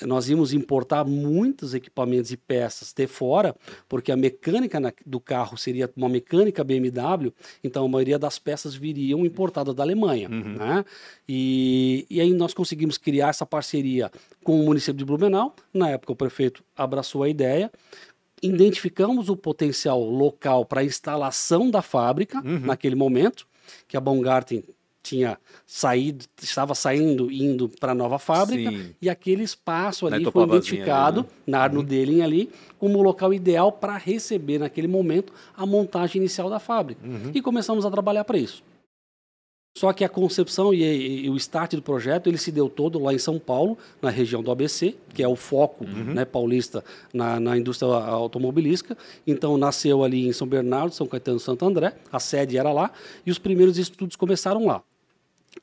[0.05, 3.55] nós íamos importar muitos equipamentos e peças de fora,
[3.87, 8.75] porque a mecânica na, do carro seria uma mecânica BMW, então a maioria das peças
[8.75, 10.29] viriam importadas da Alemanha.
[10.29, 10.55] Uhum.
[10.55, 10.85] Né?
[11.27, 14.11] E, e aí nós conseguimos criar essa parceria
[14.43, 15.55] com o município de Blumenau.
[15.73, 17.71] Na época, o prefeito abraçou a ideia
[18.41, 22.59] identificamos o potencial local para a instalação da fábrica uhum.
[22.59, 23.45] naquele momento,
[23.85, 24.63] que a Baumgarten
[25.01, 28.95] tinha saído, estava saindo, indo para a nova fábrica, Sim.
[29.01, 31.33] e aquele espaço ali foi identificado ali, né?
[31.47, 32.23] na Arno uhum.
[32.23, 37.05] ali como o local ideal para receber naquele momento a montagem inicial da fábrica.
[37.05, 37.31] Uhum.
[37.33, 38.63] E começamos a trabalhar para isso.
[39.77, 42.99] Só que a concepção e, e, e, o start do projeto ele se deu todo
[42.99, 46.13] lá em São Paulo, na região do ABC, que é o foco uhum.
[46.13, 48.97] né, paulista na, na, indústria automobilística.
[49.25, 52.91] Então nasceu ali em São Bernardo, São Caetano, Santo André, a sede era lá
[53.25, 54.81] e os primeiros estudos começaram lá.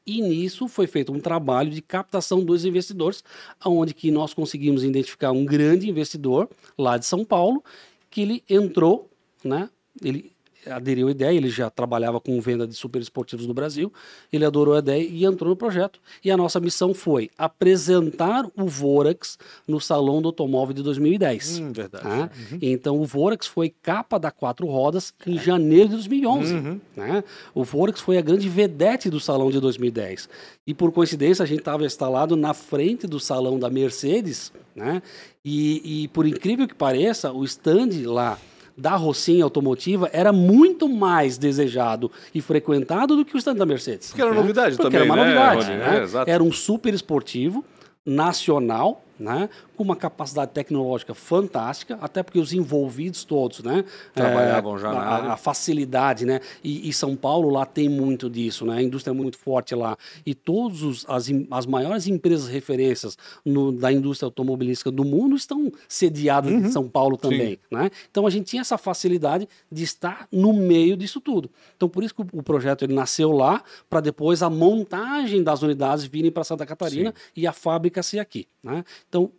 [0.06, 3.22] E nisso foi feito um trabalho de captação dos investidores,
[3.64, 6.48] onde que nós conseguimos identificar um grande investidor
[6.78, 7.62] lá de São Paulo,
[8.10, 9.10] que ele entrou,
[9.44, 9.68] né?
[10.02, 10.32] Ele
[10.70, 13.92] aderiu à ideia, ele já trabalhava com venda de super esportivos no Brasil,
[14.32, 16.00] ele adorou a ideia e entrou no projeto.
[16.24, 21.60] E a nossa missão foi apresentar o Vorax no Salão do Automóvel de 2010.
[21.60, 22.04] Hum, verdade.
[22.04, 22.30] Tá?
[22.52, 22.58] Uhum.
[22.60, 26.54] Então o Vorax foi capa da quatro rodas em janeiro de 2011.
[26.54, 26.80] Uhum.
[26.96, 27.24] Né?
[27.54, 30.28] O Vorax foi a grande vedete do Salão de 2010.
[30.66, 35.02] E por coincidência a gente estava instalado na frente do salão da Mercedes, né?
[35.44, 38.36] E, e por incrível que pareça, o stand lá
[38.76, 44.08] da Rocinha Automotiva era muito mais desejado e frequentado do que o stand da Mercedes.
[44.08, 45.70] Porque era novidade Porque também, era uma né, novidade.
[45.70, 46.22] Né?
[46.26, 47.64] É, era um super esportivo
[48.04, 54.78] nacional, né, com uma capacidade tecnológica fantástica, até porque os envolvidos todos, né, trabalhavam é,
[54.78, 55.32] já na a, área.
[55.32, 59.14] a facilidade, né, e, e, São Paulo lá tem muito disso, né, a indústria é
[59.14, 64.90] muito forte lá e todos os, as, as maiores empresas referências no, da indústria automobilística
[64.90, 66.58] do mundo estão sediadas uhum.
[66.58, 67.58] em São Paulo também, Sim.
[67.70, 71.50] né, então a gente tinha essa facilidade de estar no meio disso tudo.
[71.76, 75.62] Então por isso que o, o projeto ele nasceu lá para depois a montagem das
[75.62, 77.32] unidades virem para Santa Catarina Sim.
[77.36, 78.84] e a fábrica ser aqui, né.
[79.08, 79.30] Então,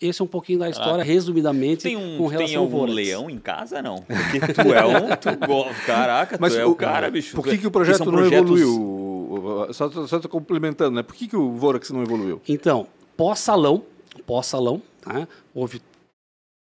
[0.00, 3.38] esse é um pouquinho da história, resumidamente, tem um, com relação tem algum leão em
[3.38, 3.96] casa, não?
[4.08, 5.08] Porque tu é um...
[5.16, 7.36] Tu, caraca, Mas tu é o, cara, bicho.
[7.36, 8.60] Por que, que o projeto não projetos...
[8.60, 9.72] evoluiu?
[9.74, 11.02] Só estou complementando, né?
[11.02, 12.40] Por que, que o Vorax não evoluiu?
[12.48, 13.82] Então, pós-salão,
[14.26, 15.28] pós-salão, tá?
[15.54, 15.82] houve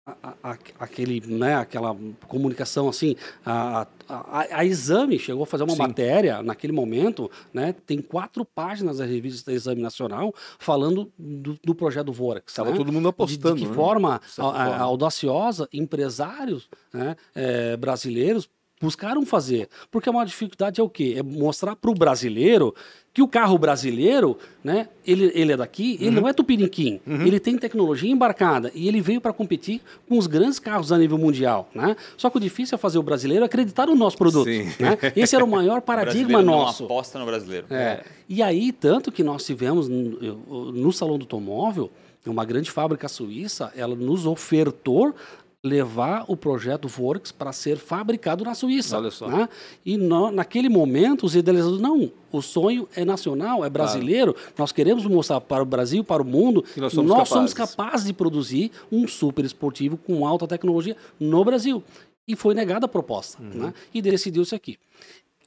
[0.07, 1.97] a, a, aquele, né, aquela
[2.27, 5.83] comunicação assim, a, a, a, Exame chegou a fazer uma Sim.
[5.83, 12.13] matéria naquele momento, né, tem quatro páginas da revista Exame Nacional falando do, do projeto
[12.13, 12.53] Vorax.
[12.53, 12.77] Estava né?
[12.77, 13.55] todo mundo apostando.
[13.55, 13.77] De, de que né?
[13.77, 18.49] forma, forma, audaciosa, empresários né, é, brasileiros
[18.81, 19.69] buscaram fazer.
[19.91, 21.15] Porque a maior dificuldade é o quê?
[21.19, 22.75] É mostrar para o brasileiro
[23.13, 26.07] que o carro brasileiro, né, ele, ele é daqui, uhum.
[26.07, 27.27] ele não é tupiniquim, uhum.
[27.27, 31.19] ele tem tecnologia embarcada e ele veio para competir com os grandes carros a nível
[31.19, 31.97] mundial, né?
[32.17, 34.97] Só que o difícil é fazer o brasileiro acreditar no nosso produto, né?
[35.17, 36.85] Esse era o maior paradigma o nosso.
[36.85, 37.67] Não aposta no brasileiro.
[37.69, 37.75] É.
[37.75, 38.05] é.
[38.29, 41.91] E aí, tanto que nós tivemos no, no Salão do Automóvel,
[42.27, 45.15] uma grande fábrica suíça, ela nos ofertou
[45.63, 48.97] levar o projeto Vorx para ser fabricado na Suíça.
[48.97, 49.29] Olha só.
[49.29, 49.49] Né?
[49.85, 54.49] E no, naquele momento, os idealizadores, não, o sonho é nacional, é brasileiro, claro.
[54.57, 57.53] nós queremos mostrar para o Brasil, para o mundo, que nós, somos, nós capazes.
[57.53, 61.83] somos capazes de produzir um super esportivo com alta tecnologia no Brasil.
[62.27, 63.65] E foi negada a proposta, uhum.
[63.67, 63.75] né?
[63.93, 64.79] e decidiu-se aqui.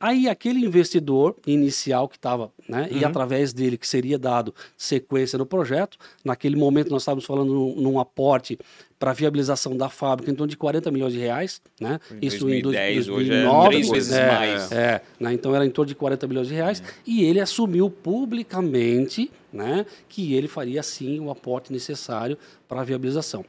[0.03, 2.97] Aí aquele investidor inicial que estava, né, uhum.
[2.97, 7.75] e através dele que seria dado sequência no projeto, naquele momento nós estávamos falando num,
[7.77, 8.59] num aporte
[8.99, 12.01] para viabilização da fábrica em torno de 40 milhões de reais, né?
[12.21, 14.71] Em Isso 2010, em 2009, hoje é três vezes é, mais.
[14.73, 15.33] É, né?
[15.33, 16.85] então era em torno de 40 milhões de reais uhum.
[17.07, 22.37] e ele assumiu publicamente, né, que ele faria sim o aporte necessário
[22.67, 23.45] para a viabilização.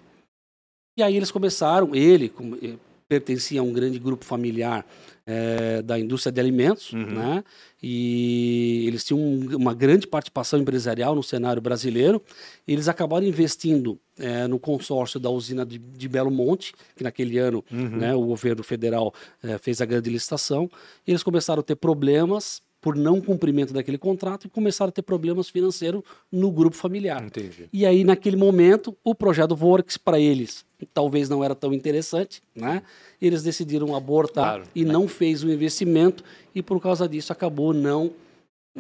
[0.97, 2.75] E aí eles começaram, ele como, eh,
[3.09, 4.87] pertencia a um grande grupo familiar
[5.27, 7.07] é, da indústria de alimentos, uhum.
[7.07, 7.45] né?
[7.83, 9.21] E eles tinham
[9.57, 12.23] uma grande participação empresarial no cenário brasileiro.
[12.67, 17.65] eles acabaram investindo é, no consórcio da usina de, de, Belo Monte, que naquele ano
[17.71, 17.97] uhum.
[17.97, 19.13] né, o governo federal
[19.43, 20.71] é, fez a grande licitação.
[21.07, 25.49] Eles começaram a ter problemas por não cumprimento daquele contrato e começaram a ter problemas
[25.49, 27.25] financeiros no grupo familiar.
[27.25, 27.67] Entendi.
[27.73, 32.83] E aí, naquele momento, o projeto Vorx para eles talvez não era tão interessante, né?
[33.23, 34.93] Eles decidiram abortar claro, e né?
[34.93, 36.23] não fez o investimento
[36.55, 38.13] e por causa disso acabou não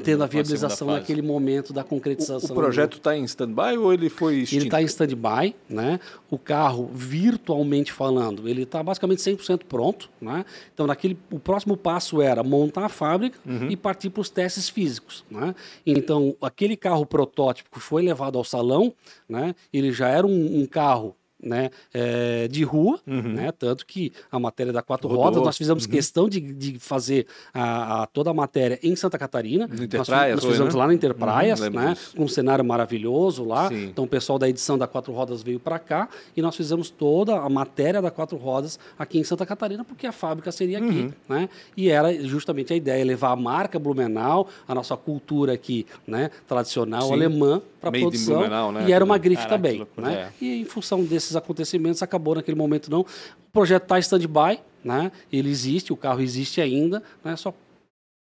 [0.03, 2.51] tendo a viabilização naquele momento da O, concretização.
[2.51, 4.65] o projeto está em stand-by ou ele foi Ele extinto?
[4.65, 6.01] está em stand-by, né?
[6.29, 10.45] O carro, virtualmente falando, ele está basicamente 100% pronto, né?
[10.73, 13.39] Então, naquele, o próximo passo era montar a fábrica
[13.71, 15.55] e partir para os testes físicos, né?
[15.87, 18.93] Então, aquele carro protótipo que foi levado ao salão,
[19.29, 19.55] né?
[19.73, 21.15] Ele já era um, um carro
[21.45, 25.25] né, é, de rua, né, tanto que a matéria da quatro Rodou.
[25.25, 29.67] rodas, nós fizemos questão de, de fazer a, a- toda a matéria em Santa Catarina.
[29.67, 30.81] No nós, Interpraias, nós foi, fizemos né?
[30.81, 32.15] lá no Interpraias, Uhum, né, disso.
[32.19, 33.69] um cenário maravilhoso lá.
[33.69, 33.85] Sim.
[33.87, 37.37] Então o pessoal da edição da Quatro Rodas veio para cá e nós fizemos toda
[37.37, 40.87] a matéria da Quatro Rodas aqui em Santa Catarina, porque a fábrica seria aqui.
[40.87, 41.13] Uhum.
[41.29, 41.49] Né?
[41.77, 47.03] E era justamente a ideia, levar a marca Blumenau, a nossa cultura aqui né, tradicional
[47.09, 47.13] Sim.
[47.13, 48.35] alemã para produção.
[48.37, 48.85] Blumenau, né?
[48.89, 49.87] E era uma grife Caraca, também.
[49.97, 50.15] Né?
[50.41, 50.45] É.
[50.45, 53.01] E em função desses acontecimentos, acabou naquele momento não.
[53.01, 55.11] O projeto está em stand-by, né?
[55.33, 57.37] ele existe, o carro existe ainda, né?
[57.37, 57.55] só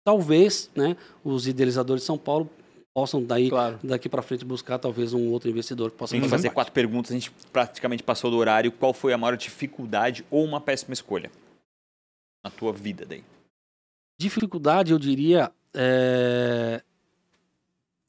[0.06, 2.50] talvez né, os idealizadores de São Paulo
[2.94, 3.80] possam daí, Claro.
[3.84, 6.56] daqui para frente buscar talvez um outro investidor que possa fazer fazer parte.
[6.56, 8.72] quatro perguntas, a gente praticamente passou do horário.
[8.72, 11.32] Qual foi a maior dificuldade ou uma péssima escolha
[12.46, 13.24] na tua vida daí?
[14.20, 16.84] Dificuldade, eu diria, é...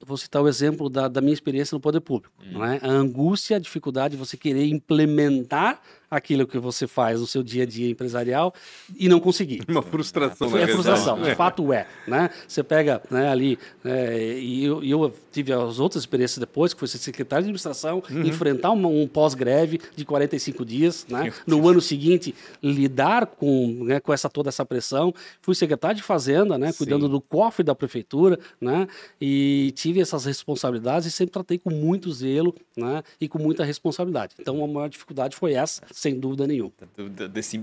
[0.04, 2.34] vou citar o exemplo da, da minha experiência no poder público.
[2.44, 2.78] Né?
[2.82, 5.80] A angústia, a dificuldade de você querer implementar
[6.16, 8.54] aquilo que você faz no seu dia a dia empresarial
[8.96, 9.62] e não conseguir.
[9.68, 11.86] Uma frustração, Foi na a frustração, de fato é.
[12.06, 12.30] Né?
[12.46, 16.88] Você pega né, ali, é, e eu, eu tive as outras experiências depois, que foi
[16.88, 21.32] ser secretário de administração, enfrentar uma- um pós-greve de 45 dias, né?
[21.46, 25.12] no ano seguinte lidar com, né, com essa, toda essa pressão.
[25.42, 27.12] Fui secretário de Fazenda, né, cuidando Sim.
[27.12, 28.86] do cofre da prefeitura, né,
[29.20, 34.34] e tive essas responsabilidades e sempre tratei com muito zelo né, e com muita responsabilidade.
[34.38, 36.72] Então a maior dificuldade foi essa, sem dúvida nenhuma.
[36.96, 37.56] Do- Desse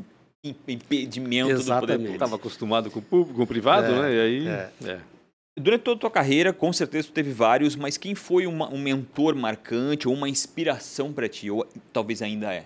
[0.43, 2.13] im- impedimento do poder Exatamente.
[2.13, 4.15] Estava acostumado com o público, com o privado, É, né?
[4.15, 4.47] E aí.
[4.47, 4.71] é.
[4.85, 5.01] é.
[5.59, 8.81] Durante toda a tua carreira, com certeza tu teve vários, mas quem foi uma- um
[8.81, 11.51] mentor marcante ou uma inspiração para ti?
[11.51, 12.65] Ou talvez ainda é?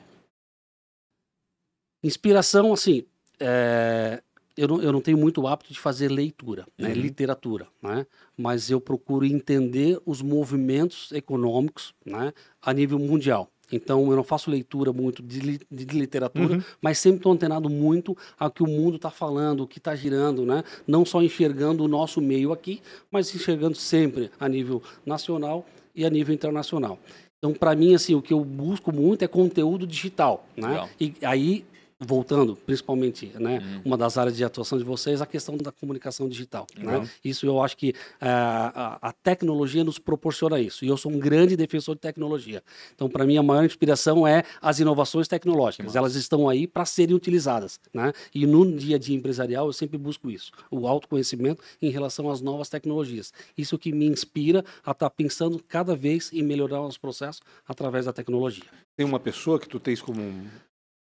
[2.04, 3.04] Inspiração, assim,
[3.40, 4.22] é,
[4.56, 6.94] eu, não, eu não tenho muito hábito de fazer leitura, né, Uhum.
[6.96, 8.06] literatura, né,
[8.38, 13.50] mas eu procuro entender os movimentos econômicos né, a nível mundial.
[13.72, 16.64] Então, eu não faço leitura muito de, li- de literatura, Uhum.
[16.82, 20.46] mas sempre estou antenado muito ao que o mundo está falando, o que está girando,
[20.46, 20.64] né?
[20.88, 26.10] Não só enxergando o nosso meio aqui, mas enxergando sempre a nível nacional e a
[26.10, 27.00] nível internacional.
[27.38, 30.68] Então, para mim, assim, o que eu busco muito é conteúdo digital, né?
[30.70, 30.90] Legal.
[31.00, 31.66] E aí,
[32.00, 33.82] voltando, principalmente, né, Uhum.
[33.86, 36.68] uma das áreas de atuação de vocês, a questão da comunicação digital.
[36.78, 37.02] Legal.
[37.02, 37.10] Né?
[37.24, 40.84] Isso eu acho que ah, a, a tecnologia nos proporciona isso.
[40.84, 42.62] E eu sou um grande defensor de tecnologia.
[42.94, 45.96] Então, para mim, a maior inspiração é as inovações tecnológicas.
[45.96, 47.80] Elas estão aí para serem utilizadas.
[47.94, 48.12] Né?
[48.34, 52.42] E no dia a dia empresarial, eu sempre busco isso: o autoconhecimento em relação às
[52.42, 53.32] novas tecnologias.
[53.58, 58.14] Isso que me inspira a estar pensando cada vez em melhorar os processos através da
[58.14, 58.66] tecnologia.
[58.98, 60.22] Tem uma pessoa que tu tens como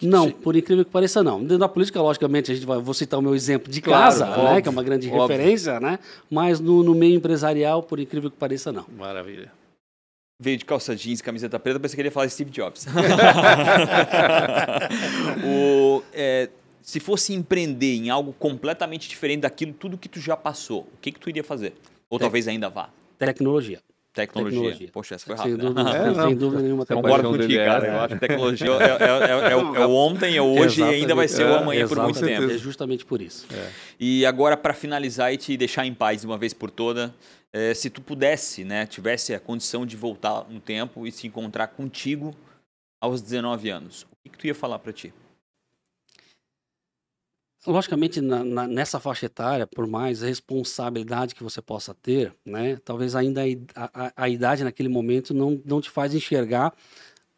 [0.02, 1.40] Não, por incrível que pareça, não.
[1.42, 4.28] Dentro da política, logicamente, a gente vai, vou citar o meu exemplo de Claro, casa,
[4.30, 5.28] óbvio, né, que é uma grande óbvio.
[5.38, 6.00] referência, né?
[6.30, 8.86] Mas no, no meio empresarial, por incrível que pareça, não.
[8.98, 9.52] Maravilha.
[10.44, 12.88] Veio de calça jeans e camiseta preta, pensei que ele ia falar Steve Jobs.
[15.46, 16.50] O, é,
[16.82, 21.12] se fosse empreender em algo completamente diferente daquilo, tudo que tu já passou, o que,
[21.12, 21.74] que tu iria fazer?
[22.10, 22.90] Ou Te- talvez ainda vá?
[23.18, 23.80] Tecnologia.
[24.14, 24.60] Tecnologia.
[24.60, 24.90] Tecnologia.
[24.92, 25.70] Poxa, essa foi Sem rápida.
[25.74, 26.28] dúvida, É, não.
[26.28, 26.86] sem dúvida nenhuma.
[26.86, 27.02] Paixão
[27.32, 27.86] contigo, dele, cara.
[27.86, 28.00] é, Eu é.
[28.00, 31.16] acho que tecnologia é, é- é- é o, é o ontem, é hoje e ainda
[31.16, 32.52] vai ser o amanhã por muito tempo.
[32.52, 33.48] É justamente por isso.
[34.00, 37.14] E agora, para finalizar e te deixar em paz de uma vez por toda,
[37.76, 42.36] se tu pudesse, né, tivesse a condição de voltar no tempo e se encontrar contigo
[43.00, 45.14] aos 19 anos, o que, que tu ia falar para ti?
[47.66, 53.16] Logicamente, na- na- nessa faixa etária, por mais responsabilidade que você possa ter, né, talvez
[53.16, 53.42] ainda
[53.76, 56.74] a, a- a- idade naquele momento não, não te faz enxergar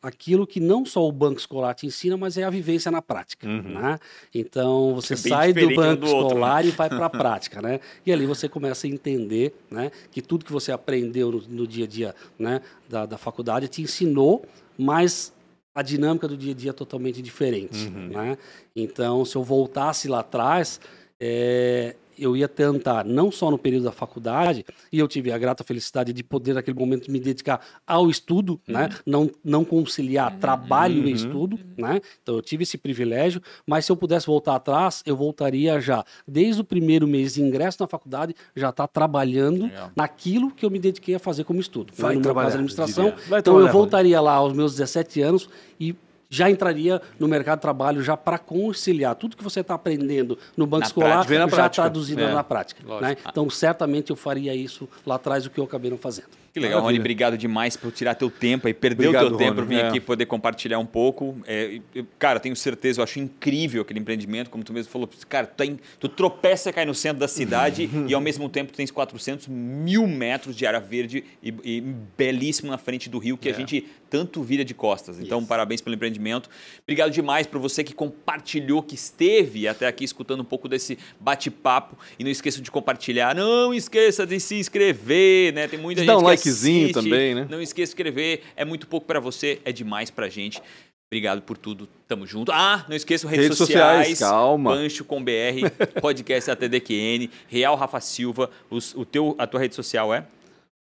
[0.02, 3.48] aquilo que não só o banco escolar te ensina, mas é a vivência na prática.
[3.48, 3.62] Uhum.
[3.62, 3.98] Né?
[4.36, 7.62] Então, você É sai do banco do outro, escolar e vai para a prática.
[7.62, 7.80] Né?
[8.06, 11.86] E ali você começa a entender né, que tudo que você aprendeu no, no dia
[11.86, 12.60] a dia né,
[12.90, 14.46] da, da faculdade te ensinou,
[14.78, 15.32] mas
[15.76, 17.88] a dinâmica do dia a dia é totalmente diferente.
[17.88, 18.10] Uhum.
[18.10, 18.38] Né?
[18.76, 20.80] Então, se eu voltasse lá atrás,
[21.20, 25.64] é, eu ia tentar, não só no período da faculdade, e eu tive a grata
[25.64, 28.90] felicidade de poder, naquele momento, me dedicar ao estudo, né?
[29.06, 31.08] não, não conciliar trabalho Uhum.
[31.08, 31.60] e estudo.
[31.78, 32.02] Né?
[32.22, 36.62] Então, eu tive esse privilégio, mas se eu pudesse voltar atrás, eu voltaria já, desde
[36.62, 39.92] o primeiro mês de ingresso na faculdade, já estar trabalhando Legal.
[39.96, 41.94] naquilo que eu me dediquei a fazer como estudo.
[41.98, 42.16] Vai né?
[42.16, 43.06] No meu trabalhar, caso, administração.
[43.28, 45.50] Vai então, trabalhar, eu voltaria lá aos meus 17 anos
[45.80, 45.96] e
[46.34, 50.66] já entraria no mercado de trabalho já para conciliar tudo que você está aprendendo no
[50.66, 51.82] banco Na escolar, prática, já prática.
[51.84, 52.34] traduzido É.
[52.34, 52.84] na prática.
[53.00, 53.16] né?
[53.30, 56.30] Então, certamente eu faria isso lá atrás, o que eu acabei não fazendo.
[56.54, 56.92] Que legal, Maravilha.
[56.92, 57.00] Rony.
[57.00, 59.68] Obrigado demais por tirar teu tempo e perder Obrigado, o teu tempo Rony.
[59.68, 59.88] para vir É.
[59.88, 61.36] aqui poder compartilhar um pouco.
[61.48, 65.10] É, eu- cara, tenho certeza, eu acho incrível aquele empreendimento, como tu mesmo falou.
[65.28, 68.72] Cara, tu, tem- tu tropeça e cai no centro da cidade e ao mesmo tempo
[68.72, 71.82] tu tens 400 mil metros de área verde e, e
[72.16, 73.56] belíssimo na frente do rio que a É.
[73.56, 75.20] gente tanto vira de costas.
[75.20, 75.48] Então, Yes.
[75.48, 76.48] parabéns pelo empreendimento.
[76.84, 81.98] Obrigado demais por você que compartilhou, que esteve até aqui escutando um pouco desse bate-papo.
[82.20, 83.34] E não esqueça de compartilhar.
[83.34, 85.68] Não esqueça de se inscrever, né?
[85.68, 86.94] Tem muita Dá gente um que likezinho assiste.
[86.94, 87.48] também, né?
[87.50, 88.44] Não esqueça de escrever.
[88.56, 90.62] É muito pouco pra você, é demais pra gente.
[91.12, 91.88] Obrigado por tudo.
[92.08, 92.52] Tamo junto.
[92.52, 94.72] Ah, não esqueça redes, Redes sociais, calma.
[94.72, 95.70] Pancho com BR,
[96.02, 98.50] podcast ATDQN, Real Rafa Silva.
[98.70, 100.26] Os- o teu, a tua rede social é?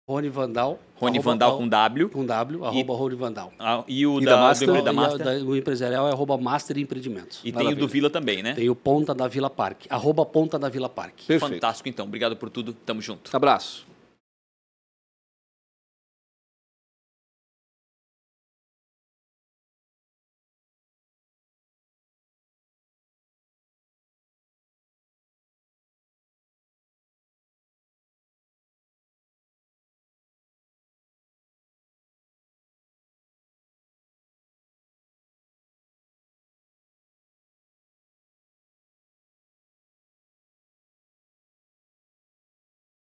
[0.06, 0.78] Rony Vandal.
[0.96, 2.08] Rony Vandal com W.
[2.08, 3.52] Com W, arroba Rony Vandal.
[3.58, 4.68] Ah, E o E da, da do Master?
[4.68, 5.24] empre- da E a- Master.
[5.24, 7.40] da- o empresarial é arroba Master Empreendimentos.
[7.40, 7.80] E tem o Maravilha.
[7.80, 8.54] do Vila também, né?
[8.54, 9.86] Tem o Ponta da Vila Parque.
[9.90, 11.26] Arroba Ponta da Vila Parque.
[11.26, 11.52] Perfeito.
[11.54, 12.06] Fantástico, então.
[12.06, 12.72] Obrigado por tudo.
[12.86, 13.34] Tamo junto.
[13.34, 13.86] Abraço.